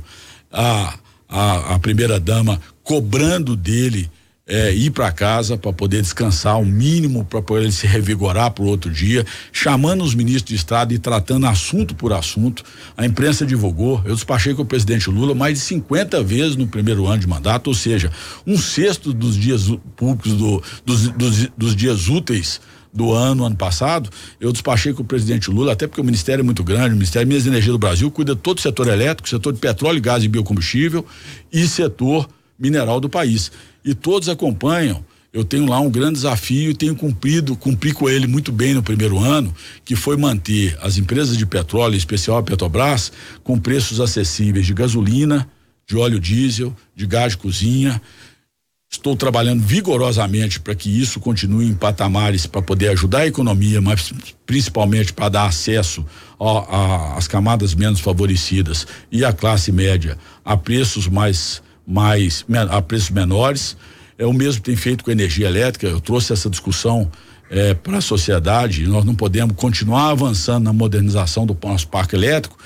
a, 0.52 0.94
a, 1.28 1.74
a 1.74 1.80
primeira 1.80 2.20
dama 2.20 2.62
cobrando 2.84 3.56
dele 3.56 4.08
é, 4.52 4.74
ir 4.74 4.92
para 4.92 5.10
casa 5.14 5.58
para 5.58 5.72
poder 5.72 6.02
descansar 6.02 6.60
o 6.60 6.66
mínimo 6.66 7.24
para 7.24 7.42
poder 7.42 7.72
se 7.72 7.88
revigorar 7.88 8.52
para 8.52 8.66
o 8.66 8.68
outro 8.68 8.92
dia, 8.92 9.26
chamando 9.50 10.04
os 10.04 10.14
ministros 10.14 10.50
de 10.50 10.56
Estado 10.56 10.94
e 10.94 11.00
tratando 11.00 11.46
assunto 11.46 11.96
por 11.96 12.12
assunto. 12.12 12.62
A 12.98 13.06
imprensa 13.06 13.46
divulgou, 13.46 14.02
eu 14.04 14.14
despachei 14.14 14.54
com 14.54 14.64
o 14.64 14.66
presidente 14.66 15.10
Lula 15.10 15.34
mais 15.34 15.58
de 15.58 15.64
50 15.64 16.22
vezes 16.22 16.58
no 16.58 16.68
primeiro 16.68 17.08
ano 17.08 17.20
de 17.20 17.28
mandato, 17.28 17.68
ou 17.68 17.74
seja, 17.74 18.12
um 18.46 18.58
sexto 18.58 19.14
dos 19.14 19.38
dias 19.38 19.72
públicos 19.96 20.34
do, 20.34 20.62
dos, 20.86 21.08
dos, 21.08 21.48
dos 21.58 21.74
dias 21.74 22.10
úteis 22.10 22.60
do 22.94 23.14
ano, 23.14 23.46
ano 23.46 23.56
passado, 23.56 24.10
eu 24.38 24.52
despachei 24.52 24.92
com 24.92 25.02
o 25.02 25.06
presidente 25.06 25.50
Lula, 25.50 25.72
até 25.72 25.88
porque 25.88 26.02
o 26.02 26.04
Ministério 26.04 26.42
é 26.42 26.44
muito 26.44 26.62
grande, 26.62 26.90
o 26.90 26.98
Ministério 26.98 27.26
Minas 27.26 27.46
e 27.46 27.48
Energia 27.48 27.72
do 27.72 27.80
Brasil 27.80 28.12
cuida 28.12 28.36
todo 28.36 28.58
o 28.58 28.62
setor 28.62 28.90
elétrico, 28.90 29.30
setor 29.30 29.54
de 29.54 29.60
petróleo, 29.60 30.02
gás 30.02 30.26
e 30.26 30.28
biocombustível 30.28 31.06
e 31.54 31.66
setor 31.70 32.28
mineral 32.60 33.00
do 33.00 33.08
país 33.08 33.50
e 33.84 33.94
todos 33.94 34.30
acompanham. 34.30 35.04
Eu 35.34 35.46
tenho 35.46 35.66
lá 35.66 35.80
um 35.80 35.90
grande 35.90 36.16
desafio 36.16 36.72
e 36.72 36.76
tenho 36.76 36.94
cumprido, 36.94 37.56
cumpri 37.56 37.94
com 37.94 38.10
ele 38.10 38.28
muito 38.28 38.52
bem 38.52 38.74
no 38.74 38.84
primeiro 38.84 39.18
ano, 39.18 39.56
que 39.86 39.96
foi 39.96 40.18
manter 40.18 40.78
as 40.82 40.98
empresas 40.98 41.38
de 41.38 41.46
petróleo, 41.46 41.94
em 41.94 41.98
especial 41.98 42.38
a 42.38 42.44
Petrobras, 42.44 43.14
com 43.42 43.58
preços 43.58 44.02
acessíveis 44.02 44.66
de 44.66 44.74
gasolina, 44.74 45.48
de 45.88 45.96
óleo 45.96 46.20
diesel, 46.20 46.76
de 46.94 47.08
gás 47.08 47.32
de 47.32 47.38
cozinha. 47.38 48.02
Estou 48.90 49.16
trabalhando 49.16 49.64
vigorosamente 49.64 50.60
para 50.60 50.76
que 50.76 50.90
isso 50.90 51.18
continue 51.22 51.66
em 51.66 51.74
patamares 51.74 52.46
para 52.46 52.62
poder 52.62 52.90
ajudar 52.90 53.20
a 53.20 53.28
economia, 53.28 53.80
mas 53.80 54.12
principalmente 54.46 55.14
para 55.14 55.30
dar 55.30 55.46
acesso 55.46 56.06
às 57.16 57.26
camadas 57.26 57.74
menos 57.74 58.02
favorecidas 58.02 58.86
e 59.10 59.24
à 59.24 59.32
classe 59.32 59.72
média 59.72 60.18
a 60.44 60.58
preços 60.58 61.08
mais 61.08 61.62
mais 61.86 62.46
a 62.70 62.82
preços 62.82 63.10
menores. 63.10 63.78
É 64.18 64.26
o 64.26 64.34
mesmo 64.34 64.62
que 64.62 64.70
tem 64.70 64.76
feito 64.76 65.04
com 65.04 65.10
a 65.10 65.14
energia 65.14 65.48
elétrica. 65.48 65.88
Eu 65.88 66.00
trouxe 66.00 66.34
essa 66.34 66.50
discussão 66.50 67.12
é, 67.50 67.74
para 67.74 67.98
a 67.98 68.02
sociedade. 68.02 68.88
Nós 68.88 69.04
não 69.04 69.16
podemos 69.16 69.56
continuar 69.56 70.10
avançando 70.10 70.64
na 70.64 70.74
modernização 70.74 71.46
do 71.46 71.58
nosso 71.64 71.88
parque 71.88 72.16
elétrico 72.16 72.58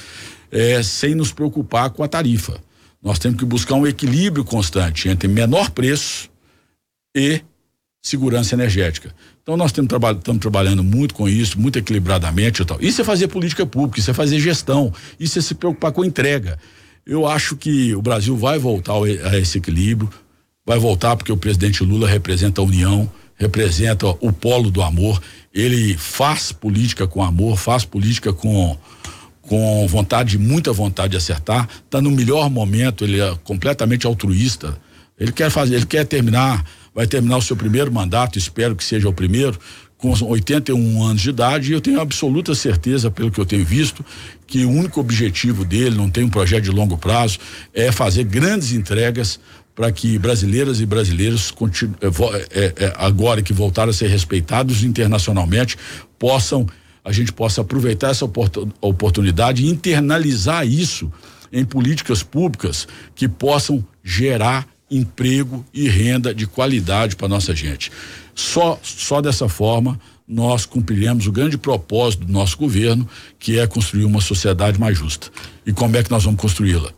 é, 0.52 0.82
sem 0.84 1.16
nos 1.16 1.32
preocupar 1.32 1.90
com 1.90 2.04
a 2.04 2.08
tarifa. 2.08 2.60
Nós 3.04 3.20
temos 3.20 3.38
que 3.38 3.46
buscar 3.46 3.76
um 3.76 3.86
equilíbrio 3.86 4.44
constante 4.44 5.10
entre 5.10 5.28
menor 5.28 5.70
preço 5.70 6.30
e 7.16 7.42
segurança 8.02 8.56
energética. 8.56 9.14
Então 9.42 9.58
nós 9.58 9.72
estamos 9.72 9.90
traba 9.90 10.16
trabalhando 10.16 10.84
muito 10.84 11.14
com 11.14 11.28
isso, 11.28 11.60
muito 11.60 11.78
equilibradamente 11.78 12.62
e 12.62 12.66
tal. 12.66 12.78
Isso 12.80 13.02
é 13.02 13.04
fazer 13.04 13.28
política 13.28 13.66
pública, 13.66 14.00
isso 14.00 14.12
é 14.12 14.14
fazer 14.14 14.40
gestão, 14.40 14.94
isso 15.20 15.38
é 15.40 15.42
se 15.42 15.56
preocupar 15.56 15.92
com 15.92 16.06
entrega. 16.06 16.58
Eu 17.06 17.28
acho 17.28 17.56
que 17.56 17.94
o 17.94 18.02
Brasil 18.02 18.36
vai 18.36 18.58
voltar 18.58 18.94
a 18.96 19.38
esse 19.38 19.60
equilíbrio, 19.60 20.10
vai 20.66 20.80
voltar 20.80 21.16
porque 21.16 21.32
o 21.32 21.38
presidente 21.38 21.84
Lula 21.84 22.08
representa 22.08 22.62
a 22.62 22.64
união, 22.64 23.12
representa 23.36 24.08
o 24.08 24.34
polo 24.34 24.72
do 24.72 24.82
amor. 24.82 25.22
Ele 25.54 25.96
faz 25.96 26.52
política 26.52 27.06
com 27.06 27.24
amor, 27.24 27.58
faz 27.58 27.86
política 27.86 28.34
com 28.34 28.76
com 29.48 29.88
vontade, 29.88 30.40
muita 30.40 30.74
vontade 30.74 31.12
de 31.12 31.18
acertar. 31.18 31.70
Está 31.86 32.02
no 32.02 32.10
melhor 32.10 32.50
momento, 32.50 33.04
ele 33.04 33.22
é 33.22 33.36
completamente 33.44 34.08
altruísta. 34.08 34.76
Ele 35.20 35.32
quer 35.32 35.52
fazer, 35.52 35.76
ele 35.76 35.86
quer 35.86 36.04
terminar, 36.04 36.66
vai 36.96 37.06
terminar 37.06 37.38
o 37.38 37.42
seu 37.44 37.56
primeiro 37.56 37.92
mandato, 37.92 38.40
espero 38.40 38.76
que 38.76 38.84
seja 38.84 39.08
o 39.08 39.14
primeiro, 39.14 39.60
com 39.98 40.12
81 40.12 41.04
anos 41.04 41.22
de 41.22 41.30
idade, 41.30 41.72
e 41.72 41.74
eu 41.74 41.82
tenho 41.82 42.00
absoluta 42.00 42.54
certeza, 42.54 43.10
pelo 43.10 43.32
que 43.32 43.40
eu 43.40 43.46
tenho 43.46 43.66
visto, 43.66 44.06
que 44.46 44.66
o 44.66 44.70
único 44.70 45.00
objetivo 45.00 45.64
dele, 45.64 45.96
não 45.96 46.10
tem 46.10 46.24
um 46.24 46.30
projeto 46.30 46.66
de 46.66 46.72
longo 46.72 46.98
prazo, 46.98 47.40
é 47.74 47.92
fazer 47.92 48.26
grandes 48.26 48.74
entregas 48.74 49.40
para 49.74 49.92
que 49.92 50.18
brasileiras 50.18 50.80
e 50.80 50.86
brasileiros, 50.86 51.54
é, 52.02 52.60
é, 52.60 52.74
é, 52.86 52.94
agora 52.98 53.42
que 53.42 53.52
voltaram 53.52 53.90
a 53.90 53.94
ser 53.94 54.08
respeitados 54.08 54.84
internacionalmente, 54.84 55.78
possam, 56.18 56.66
a 57.04 57.12
gente 57.12 57.34
possa 57.34 57.62
aproveitar 57.62 58.10
essa 58.10 58.26
oportunidade 58.82 59.66
e 59.66 59.70
internalizar 59.70 60.66
isso 60.66 61.12
em 61.52 61.66
políticas 61.66 62.24
públicas 62.24 62.88
que 63.14 63.28
possam 63.28 63.86
gerar 64.04 64.68
emprego 64.90 65.66
e 65.74 65.88
renda 65.88 66.34
de 66.34 66.46
qualidade 66.46 67.16
para 67.16 67.28
nossa 67.28 67.56
gente. 67.56 67.92
Só, 68.34 68.80
só 68.84 69.22
dessa 69.22 69.48
forma 69.48 70.00
nós 70.28 70.66
cumpriremos 70.66 71.28
o 71.28 71.32
grande 71.32 71.58
propósito 71.58 72.26
do 72.26 72.34
nosso 72.34 72.58
governo, 72.58 73.08
que 73.38 73.60
é 73.60 73.68
construir 73.68 74.06
uma 74.06 74.22
sociedade 74.22 74.80
mais 74.80 74.98
justa. 74.98 75.28
E 75.66 75.72
como 75.72 75.96
é 75.96 76.04
que 76.04 76.10
nós 76.10 76.24
vamos 76.24 76.42
construí-la? 76.42 76.92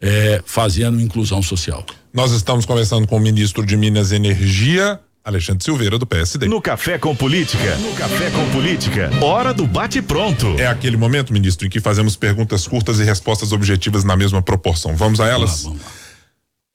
É, 0.00 0.42
fazendo 0.44 1.00
inclusão 1.00 1.42
social. 1.42 1.84
Nós 2.12 2.32
estamos 2.32 2.64
conversando 2.64 3.06
com 3.06 3.16
o 3.16 3.20
ministro 3.20 3.64
de 3.64 3.76
Minas 3.76 4.10
e 4.10 4.16
Energia, 4.16 4.98
Alexandre 5.24 5.64
Silveira, 5.64 5.98
do 5.98 6.06
PSD. 6.06 6.46
No 6.46 6.60
Café 6.60 6.98
com 6.98 7.14
Política. 7.14 7.76
No 7.76 7.92
Café 7.94 8.30
com 8.30 8.50
Política. 8.50 9.10
Hora 9.22 9.52
do 9.52 9.66
bate-pronto. 9.66 10.54
É 10.58 10.66
aquele 10.66 10.96
momento, 10.96 11.32
ministro, 11.32 11.66
em 11.66 11.70
que 11.70 11.80
fazemos 11.80 12.16
perguntas 12.16 12.66
curtas 12.66 13.00
e 13.00 13.04
respostas 13.04 13.52
objetivas 13.52 14.04
na 14.04 14.16
mesma 14.16 14.40
proporção. 14.40 14.94
Vamos 14.96 15.20
a 15.20 15.26
elas? 15.26 15.62
Vamos 15.64 15.80
lá, 15.80 15.86
vamos 15.88 15.95
lá. 15.95 15.95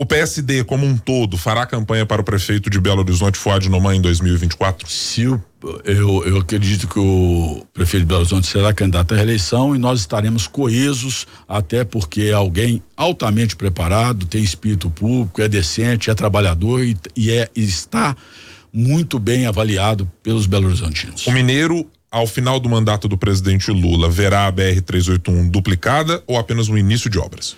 O 0.01 0.05
PSD, 0.07 0.63
como 0.63 0.83
um 0.83 0.97
todo, 0.97 1.37
fará 1.37 1.63
campanha 1.63 2.07
para 2.07 2.19
o 2.19 2.23
prefeito 2.23 2.71
de 2.71 2.79
Belo 2.79 3.01
Horizonte, 3.01 3.37
Fuad 3.37 3.69
Noman, 3.69 3.97
em 3.97 4.01
2024? 4.01 4.89
Se 4.89 5.27
o, 5.27 5.39
eu, 5.85 6.25
eu 6.25 6.37
acredito 6.39 6.87
que 6.87 6.97
o 6.97 7.63
prefeito 7.71 8.01
de 8.01 8.07
Belo 8.07 8.21
Horizonte 8.21 8.47
será 8.47 8.73
candidato 8.73 9.13
à 9.13 9.17
reeleição 9.17 9.75
e 9.75 9.77
nós 9.77 9.99
estaremos 9.99 10.47
coesos, 10.47 11.27
até 11.47 11.83
porque 11.83 12.21
é 12.21 12.33
alguém 12.33 12.81
altamente 12.97 13.55
preparado, 13.55 14.25
tem 14.25 14.43
espírito 14.43 14.89
público, 14.89 15.39
é 15.39 15.47
decente, 15.47 16.09
é 16.09 16.15
trabalhador 16.15 16.83
e, 16.83 16.97
e 17.15 17.29
é, 17.29 17.47
está 17.55 18.17
muito 18.73 19.19
bem 19.19 19.45
avaliado 19.45 20.11
pelos 20.23 20.47
Belo 20.47 20.65
Horizontinos. 20.65 21.27
O 21.27 21.31
Mineiro 21.31 21.85
ao 22.09 22.25
final 22.25 22.59
do 22.59 22.67
mandato 22.67 23.07
do 23.07 23.19
presidente 23.19 23.69
Lula, 23.69 24.09
verá 24.09 24.47
a 24.47 24.51
BR 24.51 24.81
381 24.83 25.47
duplicada 25.47 26.23
ou 26.25 26.39
apenas 26.39 26.69
o 26.69 26.77
início 26.77 27.07
de 27.07 27.19
obras? 27.19 27.55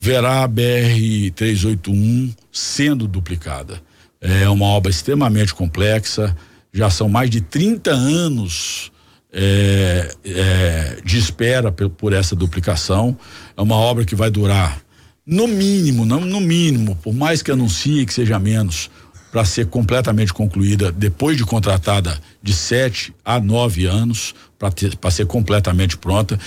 Verá 0.00 0.42
a 0.42 0.48
BR 0.48 1.30
381 1.34 2.32
sendo 2.50 3.06
duplicada. 3.06 3.82
É 4.20 4.48
uma 4.48 4.66
obra 4.66 4.90
extremamente 4.90 5.54
complexa, 5.54 6.34
já 6.72 6.88
são 6.88 7.08
mais 7.08 7.28
de 7.28 7.40
30 7.40 7.90
anos 7.90 8.90
é, 9.32 10.14
é, 10.24 10.98
de 11.04 11.18
espera 11.18 11.70
por, 11.70 11.90
por, 11.90 12.12
essa 12.12 12.34
duplicação. 12.34 13.16
É 13.56 13.60
uma 13.60 13.76
obra 13.76 14.04
que 14.04 14.14
vai 14.14 14.30
durar, 14.30 14.80
no 15.26 15.46
mínimo, 15.46 16.04
não 16.06 16.20
no 16.20 16.40
mínimo, 16.40 16.96
por 16.96 17.14
mais 17.14 17.42
que 17.42 17.50
anuncie 17.50 18.06
que 18.06 18.14
seja 18.14 18.38
menos, 18.38 18.90
para 19.30 19.44
ser 19.44 19.66
completamente 19.66 20.32
concluída 20.32 20.90
depois 20.90 21.36
de 21.36 21.44
contratada 21.44 22.18
de 22.42 22.52
sete 22.52 23.14
a 23.24 23.38
nove 23.38 23.86
anos 23.86 24.34
para 24.58 25.10
ser 25.10 25.26
completamente 25.26 25.96
pronta 25.96 26.38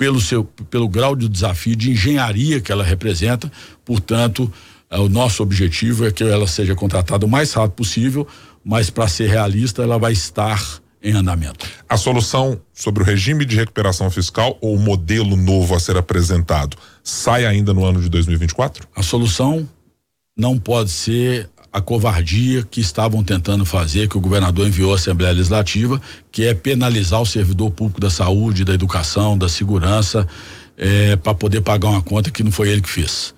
pelo 0.00 0.18
seu 0.18 0.44
pelo 0.44 0.88
grau 0.88 1.14
de 1.14 1.28
desafio 1.28 1.76
de 1.76 1.90
engenharia 1.90 2.58
que 2.58 2.72
ela 2.72 2.82
representa. 2.82 3.52
Portanto, 3.84 4.50
é, 4.88 4.98
o 4.98 5.10
nosso 5.10 5.42
objetivo 5.42 6.06
é 6.06 6.10
que 6.10 6.24
ela 6.24 6.46
seja 6.46 6.74
contratada 6.74 7.26
o 7.26 7.28
mais 7.28 7.52
rápido 7.52 7.76
possível, 7.76 8.26
mas 8.64 8.88
para 8.88 9.06
ser 9.08 9.28
realista, 9.28 9.82
ela 9.82 9.98
vai 9.98 10.12
estar 10.12 10.80
em 11.02 11.12
andamento. 11.12 11.68
A 11.86 11.98
solução 11.98 12.58
sobre 12.72 13.02
o 13.02 13.06
regime 13.06 13.44
de 13.44 13.56
recuperação 13.56 14.10
fiscal 14.10 14.56
ou 14.62 14.74
o 14.74 14.78
modelo 14.78 15.36
novo 15.36 15.74
a 15.74 15.80
ser 15.80 15.98
apresentado 15.98 16.78
sai 17.04 17.44
ainda 17.44 17.74
no 17.74 17.84
ano 17.84 18.00
de 18.00 18.08
2024? 18.08 18.88
A 18.96 19.02
solução 19.02 19.68
não 20.34 20.58
pode 20.58 20.88
ser 20.88 21.50
a 21.72 21.80
covardia 21.80 22.64
que 22.64 22.80
estavam 22.80 23.22
tentando 23.22 23.64
fazer, 23.64 24.08
que 24.08 24.18
o 24.18 24.20
governador 24.20 24.66
enviou 24.66 24.92
à 24.92 24.96
Assembleia 24.96 25.32
Legislativa, 25.32 26.00
que 26.32 26.44
é 26.44 26.54
penalizar 26.54 27.20
o 27.20 27.26
servidor 27.26 27.70
público 27.70 28.00
da 28.00 28.10
saúde, 28.10 28.64
da 28.64 28.74
educação, 28.74 29.38
da 29.38 29.48
segurança, 29.48 30.26
é, 30.76 31.14
para 31.16 31.34
poder 31.34 31.60
pagar 31.60 31.88
uma 31.90 32.02
conta 32.02 32.30
que 32.30 32.42
não 32.42 32.50
foi 32.50 32.70
ele 32.70 32.80
que 32.80 32.88
fez. 32.88 33.34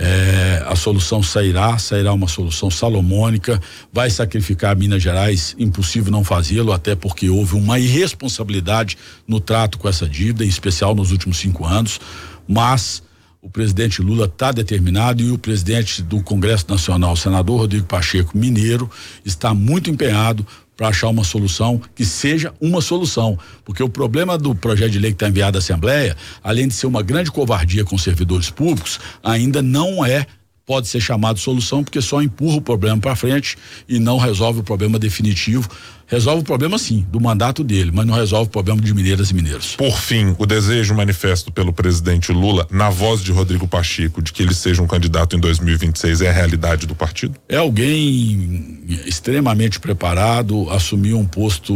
É, 0.00 0.62
a 0.64 0.76
solução 0.76 1.20
sairá, 1.24 1.76
sairá 1.76 2.12
uma 2.12 2.28
solução 2.28 2.70
salomônica, 2.70 3.60
vai 3.92 4.08
sacrificar 4.08 4.76
Minas 4.76 5.02
Gerais, 5.02 5.56
impossível 5.58 6.12
não 6.12 6.22
fazê-lo, 6.22 6.72
até 6.72 6.94
porque 6.94 7.28
houve 7.28 7.56
uma 7.56 7.80
irresponsabilidade 7.80 8.96
no 9.26 9.40
trato 9.40 9.76
com 9.76 9.88
essa 9.88 10.08
dívida, 10.08 10.44
em 10.44 10.48
especial 10.48 10.94
nos 10.94 11.10
últimos 11.10 11.38
cinco 11.38 11.66
anos, 11.66 12.00
mas 12.46 13.02
o 13.40 13.48
presidente 13.48 14.02
Lula 14.02 14.26
está 14.26 14.50
determinado 14.50 15.22
e 15.22 15.30
o 15.30 15.38
presidente 15.38 16.02
do 16.02 16.22
Congresso 16.22 16.66
Nacional, 16.68 17.14
senador 17.16 17.60
Rodrigo 17.60 17.86
Pacheco 17.86 18.36
Mineiro, 18.36 18.90
está 19.24 19.54
muito 19.54 19.90
empenhado 19.90 20.46
para 20.76 20.88
achar 20.88 21.08
uma 21.08 21.24
solução 21.24 21.80
que 21.94 22.04
seja 22.04 22.52
uma 22.60 22.80
solução. 22.80 23.38
Porque 23.64 23.82
o 23.82 23.88
problema 23.88 24.38
do 24.38 24.54
projeto 24.54 24.92
de 24.92 24.98
lei 24.98 25.10
que 25.10 25.16
está 25.16 25.28
enviado 25.28 25.58
à 25.58 25.60
Assembleia, 25.60 26.16
além 26.42 26.68
de 26.68 26.74
ser 26.74 26.86
uma 26.86 27.02
grande 27.02 27.30
covardia 27.30 27.84
com 27.84 27.96
servidores 27.98 28.50
públicos, 28.50 29.00
ainda 29.22 29.60
não 29.62 30.04
é 30.04 30.26
pode 30.64 30.86
ser 30.86 31.00
chamado 31.00 31.38
solução 31.38 31.82
porque 31.82 32.02
só 32.02 32.20
empurra 32.20 32.58
o 32.58 32.60
problema 32.60 33.00
para 33.00 33.16
frente 33.16 33.56
e 33.88 33.98
não 33.98 34.18
resolve 34.18 34.60
o 34.60 34.62
problema 34.62 34.98
definitivo. 34.98 35.66
Resolve 36.08 36.40
o 36.40 36.44
problema 36.44 36.78
sim, 36.78 37.06
do 37.10 37.20
mandato 37.20 37.62
dele, 37.62 37.90
mas 37.92 38.06
não 38.06 38.14
resolve 38.14 38.48
o 38.48 38.50
problema 38.50 38.80
de 38.80 38.94
mineiras 38.94 39.30
e 39.30 39.34
mineiros. 39.34 39.76
Por 39.76 39.98
fim, 40.00 40.34
o 40.38 40.46
desejo 40.46 40.94
manifesto 40.94 41.52
pelo 41.52 41.70
presidente 41.70 42.32
Lula, 42.32 42.66
na 42.70 42.88
voz 42.88 43.22
de 43.22 43.30
Rodrigo 43.30 43.68
Pacheco, 43.68 44.22
de 44.22 44.32
que 44.32 44.42
ele 44.42 44.54
seja 44.54 44.82
um 44.82 44.86
candidato 44.86 45.36
em 45.36 45.38
2026, 45.38 46.22
é 46.22 46.30
a 46.30 46.32
realidade 46.32 46.86
do 46.86 46.94
partido? 46.94 47.38
É 47.46 47.56
alguém 47.56 48.80
extremamente 49.04 49.78
preparado, 49.78 50.70
assumiu 50.70 51.18
um 51.18 51.26
posto 51.26 51.74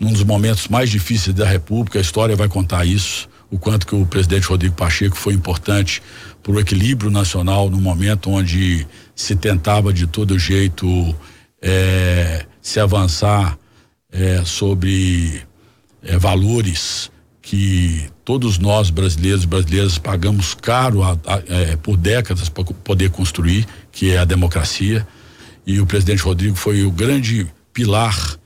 num 0.00 0.10
dos 0.10 0.24
momentos 0.24 0.66
mais 0.68 0.88
difíceis 0.88 1.36
da 1.36 1.46
República, 1.46 1.98
a 1.98 2.02
história 2.02 2.34
vai 2.34 2.48
contar 2.48 2.84
isso 2.84 3.28
o 3.50 3.58
quanto 3.58 3.86
que 3.86 3.94
o 3.94 4.04
presidente 4.04 4.48
Rodrigo 4.48 4.74
Pacheco 4.74 5.16
foi 5.16 5.32
importante 5.32 6.02
para 6.42 6.52
o 6.52 6.58
equilíbrio 6.58 7.08
nacional 7.08 7.70
no 7.70 7.80
momento 7.80 8.30
onde 8.30 8.84
se 9.14 9.36
tentava 9.36 9.92
de 9.92 10.08
todo 10.08 10.36
jeito 10.36 11.14
é, 11.62 12.46
se 12.64 12.80
avançar 12.80 13.58
é, 14.10 14.42
sobre 14.42 15.42
é, 16.02 16.16
valores 16.16 17.10
que 17.42 18.08
todos 18.24 18.58
nós 18.58 18.88
brasileiros 18.88 19.44
e 19.44 19.46
brasileiras 19.46 19.98
pagamos 19.98 20.54
caro 20.54 21.02
a, 21.02 21.12
a, 21.12 21.42
é, 21.46 21.76
por 21.76 21.98
décadas 21.98 22.48
para 22.48 22.64
poder 22.64 23.10
construir, 23.10 23.66
que 23.92 24.12
é 24.12 24.18
a 24.18 24.24
democracia. 24.24 25.06
E 25.66 25.78
o 25.78 25.84
presidente 25.84 26.22
Rodrigo 26.22 26.56
foi 26.56 26.84
o 26.84 26.90
grande 26.90 27.46
pilar 27.70 28.38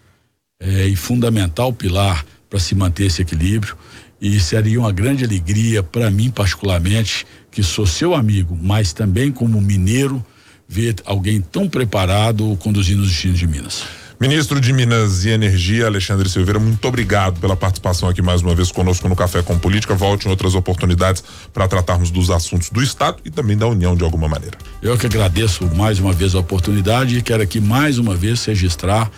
é, 0.60 0.88
e 0.88 0.96
fundamental 0.96 1.72
pilar 1.72 2.26
para 2.50 2.58
se 2.58 2.74
manter 2.74 3.06
esse 3.06 3.22
equilíbrio 3.22 3.76
e 4.20 4.40
seria 4.40 4.80
uma 4.80 4.90
grande 4.90 5.24
alegria 5.24 5.80
para 5.80 6.10
mim 6.10 6.28
particularmente 6.28 7.24
que 7.52 7.62
sou 7.62 7.86
seu 7.86 8.16
amigo, 8.16 8.58
mas 8.60 8.92
também 8.92 9.30
como 9.30 9.60
mineiro 9.60 10.26
ver 10.66 10.96
alguém 11.04 11.40
tão 11.40 11.68
preparado 11.68 12.56
conduzindo 12.60 13.02
os 13.02 13.08
destinos 13.08 13.38
de 13.38 13.46
Minas. 13.46 14.07
Ministro 14.20 14.60
de 14.60 14.72
Minas 14.72 15.24
e 15.24 15.30
Energia, 15.30 15.86
Alexandre 15.86 16.28
Silveira, 16.28 16.58
muito 16.58 16.86
obrigado 16.88 17.38
pela 17.40 17.56
participação 17.56 18.08
aqui 18.08 18.20
mais 18.20 18.42
uma 18.42 18.54
vez 18.54 18.72
conosco 18.72 19.08
no 19.08 19.14
Café 19.14 19.42
com 19.42 19.56
Política. 19.56 19.94
Volte 19.94 20.26
em 20.26 20.30
outras 20.30 20.54
oportunidades 20.54 21.22
para 21.52 21.68
tratarmos 21.68 22.10
dos 22.10 22.28
assuntos 22.28 22.70
do 22.70 22.82
Estado 22.82 23.18
e 23.24 23.30
também 23.30 23.56
da 23.56 23.66
União 23.68 23.94
de 23.94 24.02
alguma 24.02 24.28
maneira. 24.28 24.58
Eu 24.82 24.98
que 24.98 25.06
agradeço 25.06 25.64
mais 25.76 26.00
uma 26.00 26.12
vez 26.12 26.34
a 26.34 26.40
oportunidade 26.40 27.16
e 27.16 27.22
quero 27.22 27.42
aqui 27.42 27.60
mais 27.60 27.98
uma 27.98 28.16
vez 28.16 28.44
registrar 28.44 29.10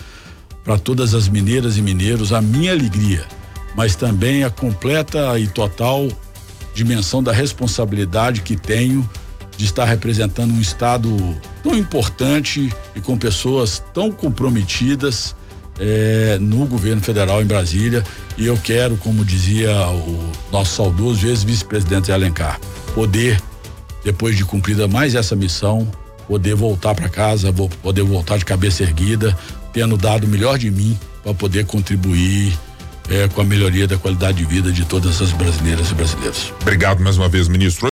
para 0.63 0.79
todas 0.79 1.15
as 1.15 1.29
mineiras 1.29 1.79
e 1.79 1.83
mineiros 1.83 2.33
a 2.33 2.43
minha 2.43 2.73
alegria 2.73 3.27
mas 3.75 3.95
também 3.95 4.45
a 4.45 4.51
completa 4.51 5.39
e 5.39 5.47
total 5.47 6.09
dimensão 6.75 7.23
da 7.23 7.33
responsabilidade 7.33 8.43
que 8.43 8.57
tenho 8.57 9.09
de 9.61 9.67
estar 9.67 9.85
representando 9.85 10.55
um 10.55 10.61
estado 10.61 11.37
tão 11.63 11.77
importante 11.77 12.73
e 12.97 13.01
com 13.03 13.15
pessoas 13.19 13.83
tão 13.93 14.11
comprometidas 14.11 15.37
eh, 15.79 16.39
no 16.41 16.65
governo 16.65 17.03
federal 17.03 17.43
em 17.43 17.45
Brasília. 17.45 18.03
E 18.39 18.47
eu 18.47 18.57
quero, 18.57 18.97
como 18.97 19.23
dizia 19.23 19.71
o 19.91 20.33
nosso 20.51 20.77
saudoso 20.77 21.29
ex-vice-presidente 21.29 22.11
Alencar, 22.11 22.59
poder, 22.95 23.39
depois 24.03 24.35
de 24.35 24.47
cumprida 24.47 24.89
mais 24.89 25.15
essa 25.15 25.37
missão, 25.37 25.87
poder 26.27 26.55
voltar 26.55 26.95
para 26.95 27.11
casa, 27.11 27.53
poder 27.83 28.03
voltar 28.03 28.39
de 28.39 28.47
cabeça 28.47 28.83
erguida, 28.83 29.37
tendo 29.75 29.95
dado 29.99 30.25
o 30.25 30.29
melhor 30.29 30.57
de 30.57 30.71
mim 30.71 30.99
para 31.23 31.35
poder 31.35 31.67
contribuir 31.67 32.59
é, 33.11 33.29
com 33.29 33.43
a 33.43 33.45
melhoria 33.45 33.87
da 33.87 33.99
qualidade 33.99 34.39
de 34.39 34.45
vida 34.47 34.73
de 34.73 34.87
todas 34.87 35.21
as 35.21 35.33
brasileiras 35.33 35.91
e 35.91 35.95
brasileiros. 35.95 36.55
Obrigado 36.63 37.03
mais 37.03 37.19
uma 37.19 37.29
vez, 37.29 37.47
ministro. 37.47 37.89